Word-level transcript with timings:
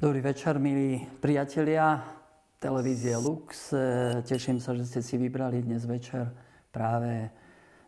Dobrý 0.00 0.24
večer, 0.24 0.56
milí 0.56 1.04
priatelia 1.20 2.00
televízie 2.56 3.20
Lux. 3.20 3.68
E, 3.68 3.76
teším 4.24 4.56
sa, 4.56 4.72
že 4.72 4.88
ste 4.88 5.04
si 5.04 5.20
vybrali 5.20 5.60
dnes 5.60 5.84
večer 5.84 6.24
práve 6.72 7.28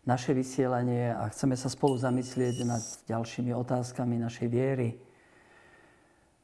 naše 0.05 0.37
vysielanie 0.37 1.09
a 1.09 1.33
chceme 1.33 1.57
sa 1.57 1.73
spolu 1.73 1.97
zamyslieť 1.97 2.69
nad 2.69 2.85
ďalšími 3.09 3.57
otázkami 3.57 4.21
našej 4.21 4.45
viery. 4.45 5.01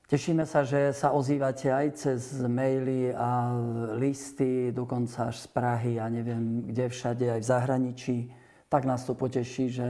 Tešíme 0.09 0.49
sa, 0.49 0.65
že 0.65 0.89
sa 0.97 1.13
ozývate 1.13 1.69
aj 1.69 1.87
cez 2.01 2.41
maily 2.49 3.13
a 3.13 3.53
listy, 4.01 4.73
dokonca 4.73 5.29
až 5.29 5.45
z 5.45 5.47
Prahy 5.53 6.01
a 6.01 6.09
neviem 6.09 6.65
kde 6.65 6.89
všade, 6.89 7.29
aj 7.29 7.41
v 7.45 7.51
zahraničí. 7.53 8.17
Tak 8.73 8.89
nás 8.89 9.05
to 9.05 9.13
poteší, 9.13 9.69
že 9.69 9.85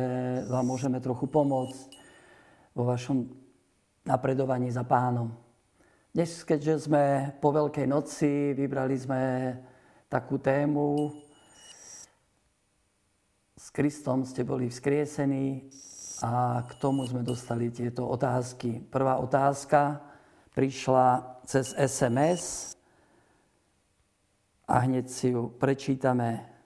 vám 0.50 0.74
môžeme 0.74 0.98
trochu 0.98 1.30
pomôcť 1.30 1.86
vo 2.74 2.82
vašom 2.82 3.30
napredovaní 4.02 4.74
za 4.74 4.82
pánom. 4.82 5.46
Dnes, 6.18 6.42
keďže 6.42 6.90
sme 6.90 7.30
po 7.38 7.54
Veľkej 7.54 7.86
noci, 7.86 8.50
vybrali 8.50 8.98
sme 8.98 9.54
takú 10.10 10.34
tému 10.34 11.14
S 13.54 13.70
Kristom 13.70 14.26
ste 14.26 14.42
boli 14.42 14.66
vzkriesení 14.66 15.70
a 16.26 16.66
k 16.66 16.74
tomu 16.82 17.06
sme 17.06 17.22
dostali 17.22 17.70
tieto 17.70 18.02
otázky. 18.10 18.82
Prvá 18.90 19.22
otázka 19.22 20.02
prišla 20.58 21.38
cez 21.46 21.70
SMS 21.78 22.74
a 24.66 24.90
hneď 24.90 25.06
si 25.06 25.30
ju 25.30 25.54
prečítame. 25.54 26.57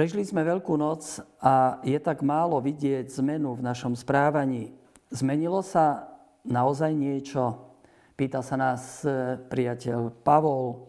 Prežili 0.00 0.24
sme 0.24 0.48
Veľkú 0.48 0.80
noc 0.80 1.20
a 1.44 1.76
je 1.84 2.00
tak 2.00 2.24
málo 2.24 2.56
vidieť 2.56 3.12
zmenu 3.20 3.52
v 3.52 3.60
našom 3.60 3.92
správaní. 3.92 4.72
Zmenilo 5.12 5.60
sa 5.60 6.08
naozaj 6.40 6.96
niečo? 6.96 7.76
Pýta 8.16 8.40
sa 8.40 8.56
nás 8.56 9.04
e, 9.04 9.36
priateľ 9.36 10.08
Pavol. 10.24 10.88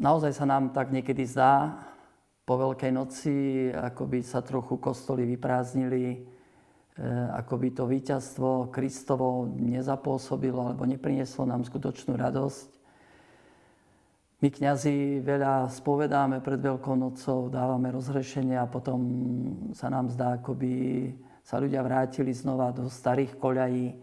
Naozaj 0.00 0.40
sa 0.40 0.48
nám 0.48 0.72
tak 0.72 0.88
niekedy 0.88 1.28
zdá, 1.28 1.84
po 2.48 2.56
Veľkej 2.56 2.92
noci, 2.96 3.68
ako 3.76 4.08
by 4.08 4.24
sa 4.24 4.40
trochu 4.40 4.80
kostoly 4.80 5.28
vyprázdnili, 5.36 6.04
e, 6.08 6.18
ako 7.36 7.60
by 7.60 7.68
to 7.76 7.84
víťazstvo 7.84 8.72
Kristovo 8.72 9.44
nezapôsobilo 9.52 10.72
alebo 10.72 10.88
neprinieslo 10.88 11.44
nám 11.44 11.60
skutočnú 11.60 12.16
radosť. 12.16 12.75
My 14.36 14.52
kňazi 14.52 15.24
veľa 15.24 15.64
spovedáme 15.72 16.44
pred 16.44 16.60
Veľkou 16.60 16.92
nocou, 16.92 17.48
dávame 17.48 17.88
rozhrešenie 17.88 18.60
a 18.60 18.68
potom 18.68 19.00
sa 19.72 19.88
nám 19.88 20.12
zdá, 20.12 20.36
ako 20.36 20.52
by 20.52 20.72
sa 21.40 21.56
ľudia 21.56 21.80
vrátili 21.80 22.36
znova 22.36 22.68
do 22.68 22.84
starých 22.92 23.32
koľají. 23.40 23.96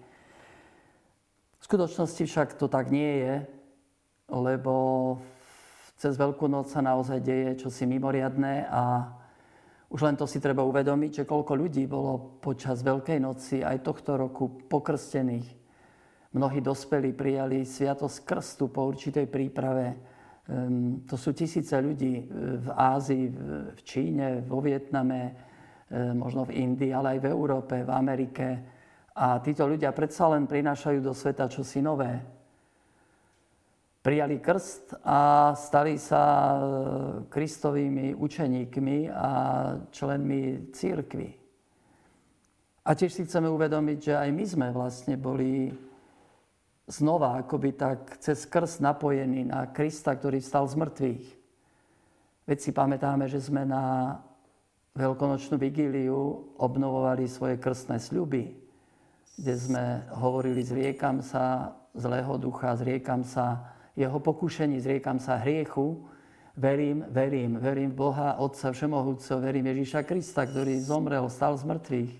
V 1.62 1.64
skutočnosti 1.70 2.26
však 2.26 2.58
to 2.58 2.66
tak 2.66 2.90
nie 2.90 3.22
je, 3.22 3.36
lebo 4.34 4.74
cez 6.02 6.18
Veľkú 6.18 6.50
noc 6.50 6.74
sa 6.74 6.82
naozaj 6.82 7.22
deje 7.22 7.70
čosi 7.70 7.86
mimoriadné 7.86 8.66
a 8.74 9.14
už 9.94 10.02
len 10.02 10.18
to 10.18 10.26
si 10.26 10.42
treba 10.42 10.66
uvedomiť, 10.66 11.22
že 11.22 11.30
koľko 11.30 11.54
ľudí 11.54 11.86
bolo 11.86 12.42
počas 12.42 12.82
Veľkej 12.82 13.22
noci 13.22 13.62
aj 13.62 13.86
tohto 13.86 14.18
roku 14.18 14.50
pokrstených. 14.66 15.46
Mnohí 16.34 16.58
dospelí 16.58 17.14
prijali 17.14 17.62
sviatosť 17.62 18.26
krstu 18.26 18.74
po 18.74 18.90
určitej 18.90 19.30
príprave 19.30 20.13
to 21.08 21.16
sú 21.16 21.32
tisíce 21.32 21.72
ľudí 21.72 22.20
e, 22.20 22.24
v 22.60 22.68
Ázii, 22.76 23.26
v 23.72 23.82
Číne, 23.88 24.44
vo 24.44 24.60
Vietname, 24.60 25.32
e, 25.88 26.12
možno 26.12 26.44
v 26.44 26.60
Indii, 26.60 26.92
ale 26.92 27.16
aj 27.16 27.20
v 27.24 27.32
Európe, 27.32 27.76
v 27.80 27.92
Amerike. 27.92 28.48
A 29.16 29.40
títo 29.40 29.64
ľudia 29.64 29.96
predsa 29.96 30.28
len 30.28 30.44
prinášajú 30.44 31.00
do 31.00 31.16
sveta 31.16 31.48
čosi 31.48 31.80
nové. 31.80 32.20
Prijali 34.04 34.44
krst 34.44 35.00
a 35.08 35.54
stali 35.56 35.96
sa 35.96 36.24
e, 36.28 36.60
kristovými 37.32 38.12
učeníkmi 38.12 39.16
a 39.16 39.30
členmi 39.96 40.76
církvy. 40.76 41.30
A 42.84 42.90
tiež 43.00 43.16
si 43.16 43.24
chceme 43.24 43.48
uvedomiť, 43.48 43.98
že 44.12 44.14
aj 44.20 44.30
my 44.36 44.44
sme 44.44 44.68
vlastne 44.76 45.16
boli 45.16 45.72
znova 46.88 47.40
akoby 47.40 47.72
tak 47.74 48.18
cez 48.20 48.44
krst 48.46 48.84
napojený 48.84 49.48
na 49.48 49.68
Krista, 49.72 50.16
ktorý 50.16 50.44
stal 50.44 50.68
z 50.68 50.76
mŕtvych. 50.76 51.26
Veď 52.44 52.58
si 52.60 52.72
pamätáme, 52.76 53.26
že 53.32 53.40
sme 53.40 53.64
na 53.64 54.20
veľkonočnú 54.94 55.56
vigíliu 55.56 56.54
obnovovali 56.60 57.26
svoje 57.26 57.56
krstné 57.58 57.98
sľuby, 57.98 58.52
kde 59.40 59.54
sme 59.56 60.06
hovorili, 60.14 60.62
zriekam 60.62 61.24
sa 61.24 61.74
zlého 61.96 62.36
ducha, 62.38 62.76
zriekam 62.78 63.24
sa 63.24 63.74
jeho 63.96 64.20
pokušení, 64.20 64.78
zriekam 64.84 65.18
sa 65.18 65.40
hriechu, 65.40 66.04
verím, 66.54 67.06
verím, 67.10 67.58
verím 67.58 67.90
v 67.96 67.98
Boha, 67.98 68.38
Otca 68.38 68.70
Všemohúceho, 68.76 69.42
verím 69.42 69.72
Ježíša 69.74 70.06
Krista, 70.06 70.46
ktorý 70.46 70.78
zomrel, 70.78 71.26
stal 71.32 71.58
z 71.58 71.64
mŕtvych. 71.66 72.14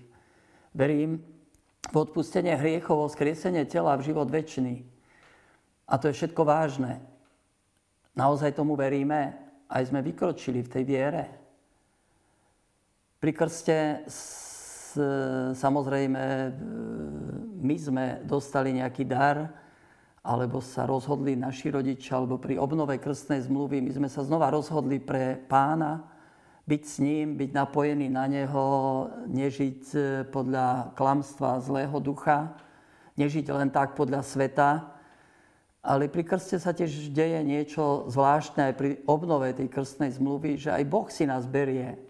Verím 0.74 1.22
v 1.90 1.96
odpustenie 1.96 2.56
hriechov, 2.56 3.12
skriesenie 3.12 3.68
tela 3.68 3.96
v 3.98 4.06
život 4.08 4.30
väčší. 4.30 4.84
A 5.84 6.00
to 6.00 6.08
je 6.08 6.16
všetko 6.16 6.42
vážne. 6.44 7.02
Naozaj 8.16 8.56
tomu 8.56 8.78
veríme, 8.78 9.34
aj 9.68 9.90
sme 9.90 10.00
vykročili 10.00 10.62
v 10.62 10.72
tej 10.72 10.84
viere. 10.86 11.24
Pri 13.18 13.32
krste 13.34 14.06
samozrejme 15.56 16.22
my 17.58 17.76
sme 17.76 18.04
dostali 18.22 18.70
nejaký 18.78 19.02
dar, 19.04 19.50
alebo 20.24 20.62
sa 20.62 20.88
rozhodli 20.88 21.36
naši 21.36 21.68
rodičia, 21.74 22.16
alebo 22.16 22.40
pri 22.40 22.56
obnove 22.56 22.96
krstnej 22.96 23.44
zmluvy, 23.44 23.82
my 23.84 23.92
sme 23.92 24.08
sa 24.08 24.24
znova 24.24 24.48
rozhodli 24.48 25.02
pre 25.02 25.36
pána, 25.36 26.13
byť 26.64 26.82
s 26.88 26.96
ním, 26.96 27.36
byť 27.36 27.50
napojený 27.52 28.08
na 28.08 28.24
neho, 28.24 28.64
nežiť 29.28 29.80
e, 29.92 29.98
podľa 30.32 30.96
klamstva 30.96 31.60
zlého 31.60 32.00
ducha, 32.00 32.56
nežiť 33.20 33.52
len 33.52 33.68
tak 33.68 33.92
podľa 33.92 34.24
sveta. 34.24 34.88
Ale 35.84 36.08
pri 36.08 36.24
krste 36.24 36.56
sa 36.56 36.72
tiež 36.72 37.12
deje 37.12 37.44
niečo 37.44 38.08
zvláštne 38.08 38.72
aj 38.72 38.74
pri 38.80 38.90
obnove 39.04 39.52
tej 39.52 39.68
krstnej 39.68 40.16
zmluvy, 40.16 40.56
že 40.56 40.72
aj 40.72 40.84
Boh 40.88 41.04
si 41.12 41.28
nás 41.28 41.44
berie. 41.44 42.00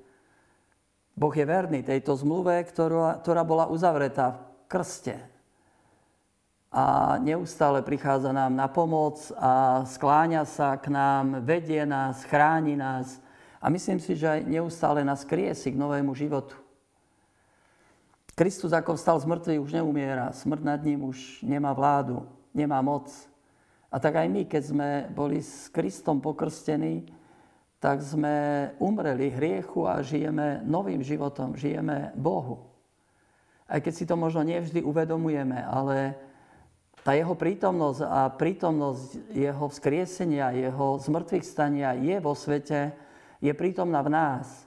Boh 1.18 1.34
je 1.34 1.42
verný 1.42 1.82
tejto 1.82 2.14
zmluve, 2.14 2.54
ktorá, 2.62 3.18
ktorá 3.18 3.42
bola 3.42 3.66
uzavretá 3.66 4.38
v 4.38 4.38
krste. 4.70 5.18
A 6.74 7.18
neustále 7.22 7.82
prichádza 7.86 8.34
nám 8.34 8.54
na 8.54 8.66
pomoc 8.66 9.18
a 9.38 9.82
skláňa 9.86 10.42
sa 10.42 10.74
k 10.78 10.90
nám, 10.90 11.42
vedie 11.46 11.82
nás, 11.86 12.26
chráni 12.26 12.74
nás, 12.74 13.22
a 13.64 13.72
myslím 13.72 13.96
si, 13.96 14.12
že 14.12 14.28
aj 14.28 14.40
neustále 14.44 15.00
nás 15.00 15.24
kriesi 15.24 15.72
k 15.72 15.80
novému 15.80 16.12
životu. 16.12 16.52
Kristus, 18.36 18.76
ako 18.76 19.00
vstal 19.00 19.16
z 19.16 19.24
mŕtvych, 19.24 19.64
už 19.64 19.72
neumiera. 19.80 20.36
Smrť 20.36 20.62
nad 20.68 20.80
ním 20.84 21.08
už 21.08 21.40
nemá 21.40 21.72
vládu, 21.72 22.28
nemá 22.52 22.84
moc. 22.84 23.08
A 23.88 23.96
tak 23.96 24.20
aj 24.20 24.28
my, 24.28 24.44
keď 24.44 24.62
sme 24.68 24.88
boli 25.16 25.40
s 25.40 25.72
Kristom 25.72 26.20
pokrstení, 26.20 27.08
tak 27.80 28.04
sme 28.04 28.68
umreli 28.82 29.32
hriechu 29.32 29.88
a 29.88 30.04
žijeme 30.04 30.60
novým 30.68 31.00
životom, 31.00 31.56
žijeme 31.56 32.12
Bohu. 32.20 32.68
Aj 33.64 33.80
keď 33.80 33.92
si 33.96 34.04
to 34.04 34.12
možno 34.12 34.44
nevždy 34.44 34.84
uvedomujeme, 34.84 35.56
ale 35.64 36.12
tá 37.00 37.16
jeho 37.16 37.32
prítomnosť 37.32 38.00
a 38.04 38.28
prítomnosť 38.28 39.32
jeho 39.32 39.66
vzkriesenia, 39.72 40.52
jeho 40.52 41.00
zmrtvých 41.00 41.44
stania 41.48 41.96
je 41.96 42.16
vo 42.20 42.36
svete 42.36 43.03
je 43.44 43.52
prítomná 43.52 44.00
v 44.00 44.08
nás. 44.16 44.64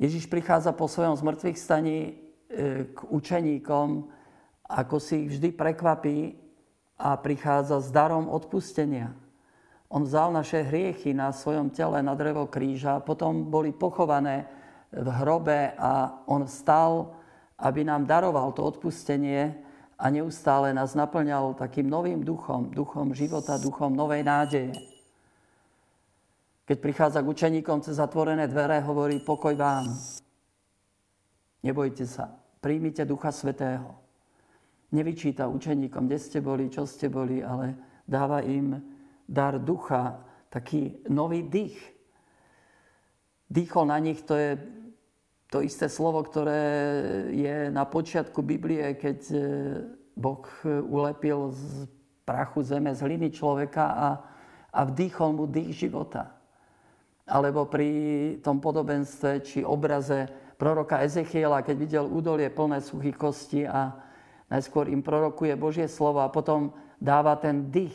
Ježiš 0.00 0.24
prichádza 0.32 0.72
po 0.72 0.88
svojom 0.88 1.12
zmrtvých 1.12 1.58
staní 1.60 1.98
e, 2.00 2.12
k 2.88 2.98
učeníkom, 3.04 4.08
ako 4.64 4.96
si 4.96 5.28
ich 5.28 5.36
vždy 5.36 5.52
prekvapí 5.52 6.40
a 6.96 7.20
prichádza 7.20 7.84
s 7.84 7.92
darom 7.92 8.32
odpustenia. 8.32 9.12
On 9.92 10.04
vzal 10.04 10.32
naše 10.32 10.64
hriechy 10.64 11.12
na 11.12 11.32
svojom 11.32 11.68
tele 11.68 12.00
na 12.00 12.16
drevo 12.16 12.48
kríža, 12.48 13.04
potom 13.04 13.48
boli 13.48 13.72
pochované 13.76 14.48
v 14.92 15.08
hrobe 15.20 15.76
a 15.76 16.24
on 16.24 16.48
vstal, 16.48 17.12
aby 17.60 17.84
nám 17.84 18.08
daroval 18.08 18.56
to 18.56 18.64
odpustenie 18.64 19.52
a 19.98 20.04
neustále 20.08 20.72
nás 20.72 20.96
naplňal 20.96 21.58
takým 21.58 21.90
novým 21.90 22.24
duchom, 22.24 22.70
duchom 22.72 23.12
života, 23.12 23.60
duchom 23.60 23.92
novej 23.92 24.22
nádeje. 24.24 24.72
Keď 26.68 26.84
prichádza 26.84 27.24
k 27.24 27.32
učeníkom 27.32 27.80
cez 27.80 27.96
zatvorené 27.96 28.44
dvere, 28.44 28.84
hovorí 28.84 29.24
pokoj 29.24 29.56
vám. 29.56 29.88
Nebojte 31.64 32.04
sa, 32.04 32.28
príjmite 32.60 33.08
Ducha 33.08 33.32
Svetého. 33.32 33.96
Nevyčíta 34.92 35.48
učeníkom, 35.48 36.04
kde 36.04 36.20
ste 36.20 36.44
boli, 36.44 36.68
čo 36.68 36.84
ste 36.84 37.08
boli, 37.08 37.40
ale 37.40 37.72
dáva 38.04 38.44
im 38.44 38.84
dar 39.24 39.56
ducha, 39.56 40.20
taký 40.52 41.00
nový 41.08 41.48
dých. 41.48 41.80
Dýchol 43.48 43.88
na 43.88 43.96
nich, 43.96 44.20
to 44.28 44.36
je 44.36 44.60
to 45.48 45.64
isté 45.64 45.88
slovo, 45.88 46.20
ktoré 46.20 46.60
je 47.32 47.72
na 47.72 47.88
počiatku 47.88 48.44
Biblie, 48.44 48.92
keď 49.00 49.18
e, 49.32 49.40
Boh 50.12 50.44
ulepil 50.84 51.48
z 51.48 51.88
prachu 52.28 52.60
zeme, 52.60 52.92
z 52.92 53.00
hliny 53.08 53.32
človeka 53.32 53.84
a, 53.88 54.08
a 54.68 54.80
vdýchol 54.84 55.32
mu 55.32 55.48
dých 55.48 55.88
života. 55.88 56.37
Alebo 57.28 57.68
pri 57.68 57.90
tom 58.40 58.58
podobenstve 58.58 59.44
či 59.44 59.60
obraze 59.60 60.26
proroka 60.56 61.04
Ezechiela, 61.04 61.62
keď 61.62 61.76
videl 61.76 62.04
údolie 62.08 62.48
plné 62.48 62.80
suchých 62.80 63.14
kostí 63.14 63.62
a 63.68 63.94
najskôr 64.48 64.88
im 64.88 65.04
prorokuje 65.04 65.54
Božie 65.54 65.86
slovo 65.86 66.24
a 66.24 66.32
potom 66.32 66.72
dáva 66.98 67.36
ten 67.36 67.68
dých. 67.70 67.94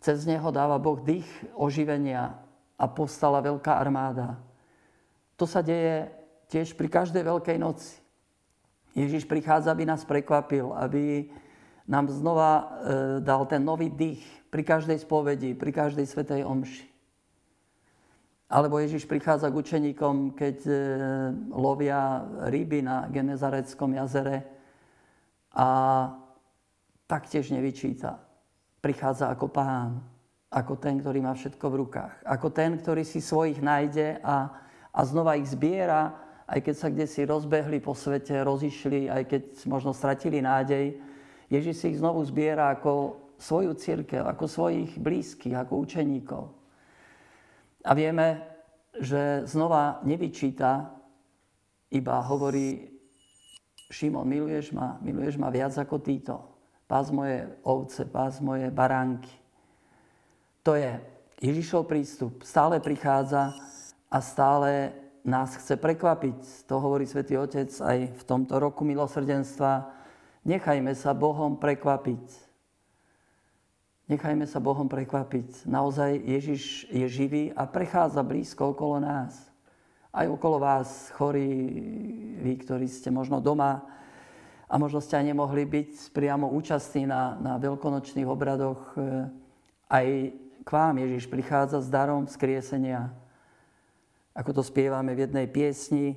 Cez 0.00 0.24
neho 0.24 0.48
dáva 0.48 0.80
Boh 0.80 0.98
dých 1.00 1.28
oživenia 1.54 2.40
a 2.76 2.84
povstala 2.88 3.40
veľká 3.44 3.76
armáda. 3.76 4.40
To 5.36 5.44
sa 5.44 5.60
deje 5.60 6.08
tiež 6.48 6.72
pri 6.74 6.88
každej 6.88 7.22
veľkej 7.24 7.58
noci. 7.60 8.00
Ježiš 8.96 9.28
prichádza, 9.28 9.76
aby 9.76 9.84
nás 9.84 10.08
prekvapil, 10.08 10.72
aby 10.72 11.28
nám 11.84 12.08
znova 12.08 12.52
e, 12.56 12.64
dal 13.20 13.44
ten 13.44 13.60
nový 13.60 13.92
dých 13.92 14.24
pri 14.48 14.64
každej 14.64 15.04
spovedi, 15.04 15.52
pri 15.52 15.68
každej 15.68 16.06
svetej 16.08 16.42
omši. 16.48 16.95
Alebo 18.46 18.78
Ježiš 18.78 19.10
prichádza 19.10 19.50
k 19.50 19.58
učeníkom, 19.58 20.38
keď 20.38 20.56
e, 20.66 20.72
lovia 21.50 22.22
ryby 22.46 22.78
na 22.78 23.10
Genezareckom 23.10 23.90
jazere 23.98 24.46
a 25.50 25.68
taktiež 27.10 27.50
nevyčíta. 27.50 28.22
Prichádza 28.78 29.34
ako 29.34 29.50
pán, 29.50 29.98
ako 30.54 30.78
ten, 30.78 31.02
ktorý 31.02 31.26
má 31.26 31.34
všetko 31.34 31.66
v 31.66 31.78
rukách. 31.82 32.14
Ako 32.22 32.54
ten, 32.54 32.78
ktorý 32.78 33.02
si 33.02 33.18
svojich 33.18 33.58
nájde 33.58 34.22
a, 34.22 34.54
a 34.94 35.00
znova 35.02 35.34
ich 35.34 35.50
zbiera 35.50 36.26
aj 36.46 36.60
keď 36.62 36.74
sa 36.78 36.88
kde 36.88 37.06
si 37.10 37.26
rozbehli 37.26 37.82
po 37.82 37.92
svete, 37.92 38.38
rozišli, 38.46 39.10
aj 39.10 39.22
keď 39.26 39.42
možno 39.66 39.90
stratili 39.90 40.38
nádej, 40.38 40.94
Ježiš 41.50 41.74
si 41.78 41.86
ich 41.94 41.98
znovu 41.98 42.22
zbiera 42.22 42.74
ako 42.74 43.18
svoju 43.38 43.74
církev, 43.74 44.22
ako 44.26 44.44
svojich 44.46 44.98
blízkych, 44.98 45.54
ako 45.54 45.82
učeníkov. 45.82 46.55
A 47.86 47.94
vieme, 47.94 48.42
že 48.98 49.46
znova 49.46 50.02
nevyčíta, 50.02 50.90
iba 51.94 52.18
hovorí, 52.26 52.90
Šimon, 53.86 54.26
miluješ 54.26 54.74
ma, 54.74 54.98
miluješ 54.98 55.38
ma 55.38 55.46
viac 55.54 55.70
ako 55.78 56.02
títo. 56.02 56.42
Pás 56.90 57.14
moje 57.14 57.46
ovce, 57.62 58.02
pás 58.02 58.42
moje 58.42 58.66
baránky. 58.74 59.30
To 60.66 60.74
je 60.74 60.98
Ježišov 61.38 61.86
prístup. 61.86 62.42
Stále 62.42 62.82
prichádza 62.82 63.54
a 64.10 64.18
stále 64.18 64.90
nás 65.22 65.54
chce 65.54 65.78
prekvapiť. 65.78 66.66
To 66.66 66.82
hovorí 66.82 67.06
svätý 67.06 67.38
Otec 67.38 67.70
aj 67.70 67.98
v 68.18 68.22
tomto 68.26 68.58
roku 68.58 68.82
milosrdenstva. 68.82 69.90
Nechajme 70.42 70.94
sa 70.94 71.14
Bohom 71.14 71.58
prekvapiť. 71.58 72.45
Nechajme 74.06 74.46
sa 74.46 74.62
Bohom 74.62 74.86
prekvapiť. 74.86 75.66
Naozaj 75.66 76.22
Ježiš 76.22 76.62
je 76.88 77.06
živý 77.10 77.44
a 77.54 77.66
prechádza 77.66 78.22
blízko 78.22 78.70
okolo 78.70 79.02
nás. 79.02 79.34
Aj 80.14 80.30
okolo 80.30 80.62
vás, 80.62 81.10
chorí, 81.12 81.50
vy, 82.40 82.52
ktorí 82.62 82.86
ste 82.86 83.10
možno 83.10 83.42
doma 83.42 83.82
a 84.70 84.74
možno 84.78 85.02
ste 85.02 85.18
aj 85.18 85.34
nemohli 85.34 85.66
byť 85.66 86.14
priamo 86.14 86.48
účastní 86.54 87.04
na, 87.04 87.34
na 87.42 87.58
veľkonočných 87.58 88.30
obradoch. 88.30 88.94
Aj 89.90 90.06
k 90.62 90.68
vám 90.70 90.94
Ježiš 91.02 91.26
prichádza 91.26 91.82
s 91.82 91.90
darom 91.90 92.30
skriesenia 92.30 93.10
ako 94.36 94.60
to 94.60 94.62
spievame 94.62 95.16
v 95.16 95.24
jednej 95.24 95.48
piesni, 95.48 96.12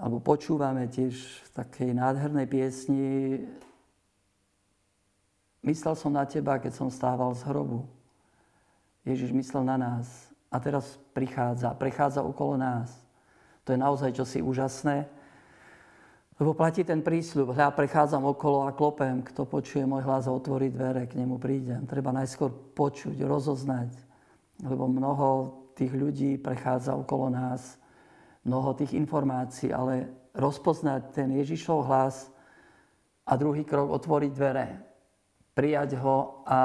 alebo 0.00 0.24
počúvame 0.24 0.88
tiež 0.88 1.12
v 1.20 1.48
takej 1.52 1.90
nádhernej 1.92 2.48
piesni. 2.48 3.44
Myslel 5.64 5.96
som 5.96 6.12
na 6.12 6.28
teba, 6.28 6.60
keď 6.60 6.76
som 6.76 6.92
stával 6.92 7.32
z 7.32 7.48
hrobu. 7.48 7.88
Ježiš 9.08 9.32
myslel 9.32 9.64
na 9.64 9.80
nás 9.80 10.06
a 10.52 10.60
teraz 10.60 11.00
prichádza, 11.16 11.72
prechádza 11.72 12.20
okolo 12.20 12.60
nás. 12.60 12.92
To 13.64 13.72
je 13.72 13.80
naozaj 13.80 14.12
čosi 14.12 14.44
úžasné, 14.44 15.08
lebo 16.36 16.52
platí 16.52 16.84
ten 16.84 16.98
prísľub. 16.98 17.54
Hľa, 17.54 17.72
prechádzam 17.72 18.26
okolo 18.26 18.66
a 18.66 18.74
klopem. 18.74 19.22
Kto 19.22 19.46
počuje 19.46 19.86
môj 19.86 20.02
hlas 20.02 20.26
a 20.26 20.34
otvorí 20.34 20.66
dvere, 20.66 21.06
k 21.06 21.16
nemu 21.16 21.38
prídem. 21.38 21.86
Treba 21.86 22.10
najskôr 22.10 22.50
počuť, 22.74 23.22
rozoznať. 23.22 23.94
Lebo 24.66 24.90
mnoho 24.90 25.54
tých 25.78 25.94
ľudí 25.94 26.36
prechádza 26.36 26.98
okolo 26.98 27.30
nás, 27.30 27.78
mnoho 28.42 28.74
tých 28.74 28.98
informácií, 28.98 29.70
ale 29.70 30.10
rozpoznať 30.34 31.14
ten 31.14 31.30
Ježišov 31.38 31.86
hlas 31.86 32.28
a 33.24 33.38
druhý 33.38 33.62
krok 33.62 33.94
otvoriť 33.94 34.30
dvere, 34.34 34.66
prijať 35.54 35.94
ho 36.02 36.42
a 36.44 36.60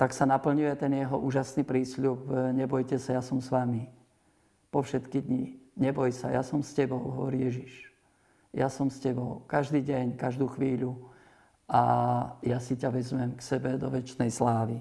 tak 0.00 0.16
sa 0.16 0.24
naplňuje 0.24 0.72
ten 0.80 0.96
jeho 0.96 1.20
úžasný 1.20 1.60
prísľub. 1.60 2.24
Nebojte 2.56 2.96
sa, 2.96 3.20
ja 3.20 3.22
som 3.22 3.36
s 3.36 3.52
vami 3.52 3.84
po 4.72 4.80
všetky 4.80 5.20
dni. 5.20 5.60
Neboj 5.76 6.08
sa, 6.12 6.32
ja 6.32 6.40
som 6.40 6.64
s 6.64 6.72
tebou, 6.72 6.96
hovorí 6.98 7.44
Ježiš. 7.44 7.92
Ja 8.56 8.72
som 8.72 8.88
s 8.88 8.96
tebou 8.96 9.44
každý 9.44 9.84
deň, 9.84 10.16
každú 10.16 10.48
chvíľu 10.56 10.96
a 11.68 11.82
ja 12.42 12.58
si 12.58 12.74
ťa 12.74 12.90
vezmem 12.90 13.36
k 13.36 13.44
sebe 13.44 13.76
do 13.76 13.92
väčšnej 13.92 14.32
slávy. 14.32 14.80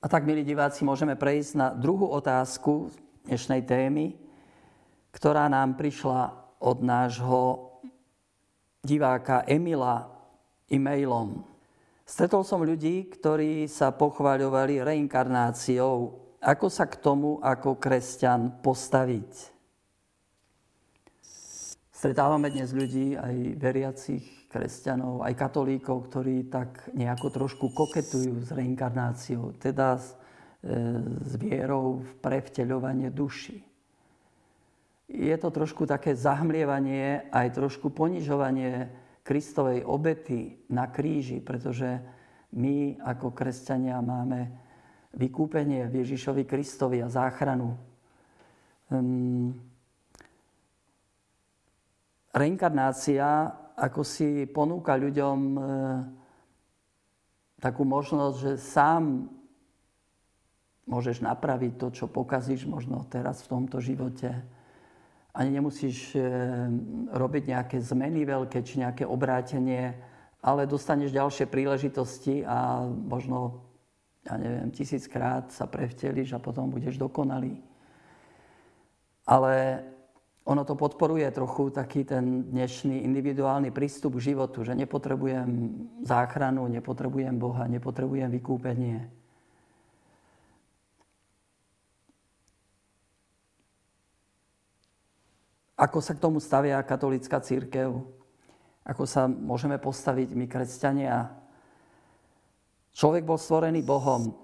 A 0.00 0.06
tak, 0.08 0.24
milí 0.24 0.44
diváci, 0.44 0.84
môžeme 0.84 1.16
prejsť 1.16 1.52
na 1.56 1.68
druhú 1.76 2.08
otázku 2.08 2.88
dnešnej 3.28 3.64
témy, 3.64 4.16
ktorá 5.10 5.50
nám 5.50 5.74
prišla 5.74 6.34
od 6.62 6.78
nášho 6.82 7.70
diváka 8.80 9.44
Emila 9.44 10.08
e-mailom. 10.70 11.44
Stretol 12.06 12.42
som 12.42 12.66
ľudí, 12.66 13.06
ktorí 13.06 13.70
sa 13.70 13.94
pochváľovali 13.94 14.82
reinkarnáciou. 14.82 16.18
Ako 16.42 16.66
sa 16.66 16.90
k 16.90 16.98
tomu 16.98 17.38
ako 17.38 17.78
kresťan 17.78 18.64
postaviť? 18.64 19.60
Stretávame 21.94 22.48
dnes 22.48 22.72
ľudí, 22.72 23.14
aj 23.14 23.60
veriacich, 23.60 24.48
kresťanov, 24.50 25.22
aj 25.22 25.36
katolíkov, 25.36 26.10
ktorí 26.10 26.50
tak 26.50 26.90
nejako 26.96 27.30
trošku 27.30 27.70
koketujú 27.70 28.42
s 28.42 28.50
reinkarnáciou, 28.50 29.54
teda 29.60 30.00
s, 30.00 30.16
e, 30.64 30.98
s 31.22 31.32
vierou 31.38 32.02
v 32.02 32.10
prevteľovanie 32.18 33.12
duši. 33.14 33.69
Je 35.10 35.34
to 35.36 35.50
trošku 35.50 35.90
také 35.90 36.14
zahmlievanie, 36.14 37.26
aj 37.34 37.58
trošku 37.58 37.90
ponižovanie 37.90 38.86
Kristovej 39.26 39.82
obety 39.82 40.62
na 40.70 40.86
kríži, 40.86 41.42
pretože 41.42 41.98
my 42.54 42.98
ako 43.02 43.34
kresťania 43.34 43.98
máme 43.98 44.50
vykúpenie 45.18 45.90
v 45.90 46.06
Ježišovi 46.06 46.46
Kristovi 46.46 47.02
a 47.02 47.10
záchranu. 47.10 47.74
Um, 48.90 49.54
reinkarnácia 52.30 53.50
ako 53.80 54.04
si 54.04 54.44
ponúka 54.44 54.92
ľuďom 54.92 55.38
e, 55.40 55.60
takú 57.64 57.88
možnosť, 57.88 58.36
že 58.36 58.52
sám 58.60 59.24
môžeš 60.84 61.24
napraviť 61.24 61.72
to, 61.80 61.88
čo 61.88 62.06
pokazíš 62.12 62.68
možno 62.68 63.08
teraz 63.08 63.40
v 63.40 63.50
tomto 63.56 63.80
živote. 63.80 64.36
Ani 65.40 65.56
nemusíš 65.56 66.12
e, 66.12 66.20
robiť 67.16 67.48
nejaké 67.48 67.80
zmeny 67.80 68.28
veľké, 68.28 68.60
či 68.60 68.84
nejaké 68.84 69.08
obrátenie, 69.08 69.96
ale 70.44 70.68
dostaneš 70.68 71.16
ďalšie 71.16 71.48
príležitosti 71.48 72.44
a 72.44 72.84
možno, 72.84 73.64
ja 74.28 74.36
neviem, 74.36 74.68
tisíckrát 74.68 75.48
sa 75.48 75.64
prevteliš 75.64 76.36
a 76.36 76.44
potom 76.44 76.68
budeš 76.68 77.00
dokonalý. 77.00 77.56
Ale 79.24 79.80
ono 80.44 80.64
to 80.68 80.76
podporuje 80.76 81.24
trochu 81.32 81.72
taký 81.72 82.04
ten 82.04 82.44
dnešný 82.44 83.00
individuálny 83.00 83.72
prístup 83.72 84.20
k 84.20 84.36
životu, 84.36 84.60
že 84.60 84.76
nepotrebujem 84.76 85.48
záchranu, 86.04 86.68
nepotrebujem 86.68 87.40
Boha, 87.40 87.64
nepotrebujem 87.64 88.28
vykúpenie. 88.28 89.19
Ako 95.80 96.04
sa 96.04 96.12
k 96.12 96.20
tomu 96.20 96.44
stavia 96.44 96.76
katolická 96.84 97.40
církev? 97.40 98.04
Ako 98.84 99.08
sa 99.08 99.24
môžeme 99.24 99.80
postaviť 99.80 100.36
my, 100.36 100.44
kresťania? 100.44 101.32
Človek 102.92 103.24
bol 103.24 103.40
stvorený 103.40 103.80
Bohom 103.80 104.36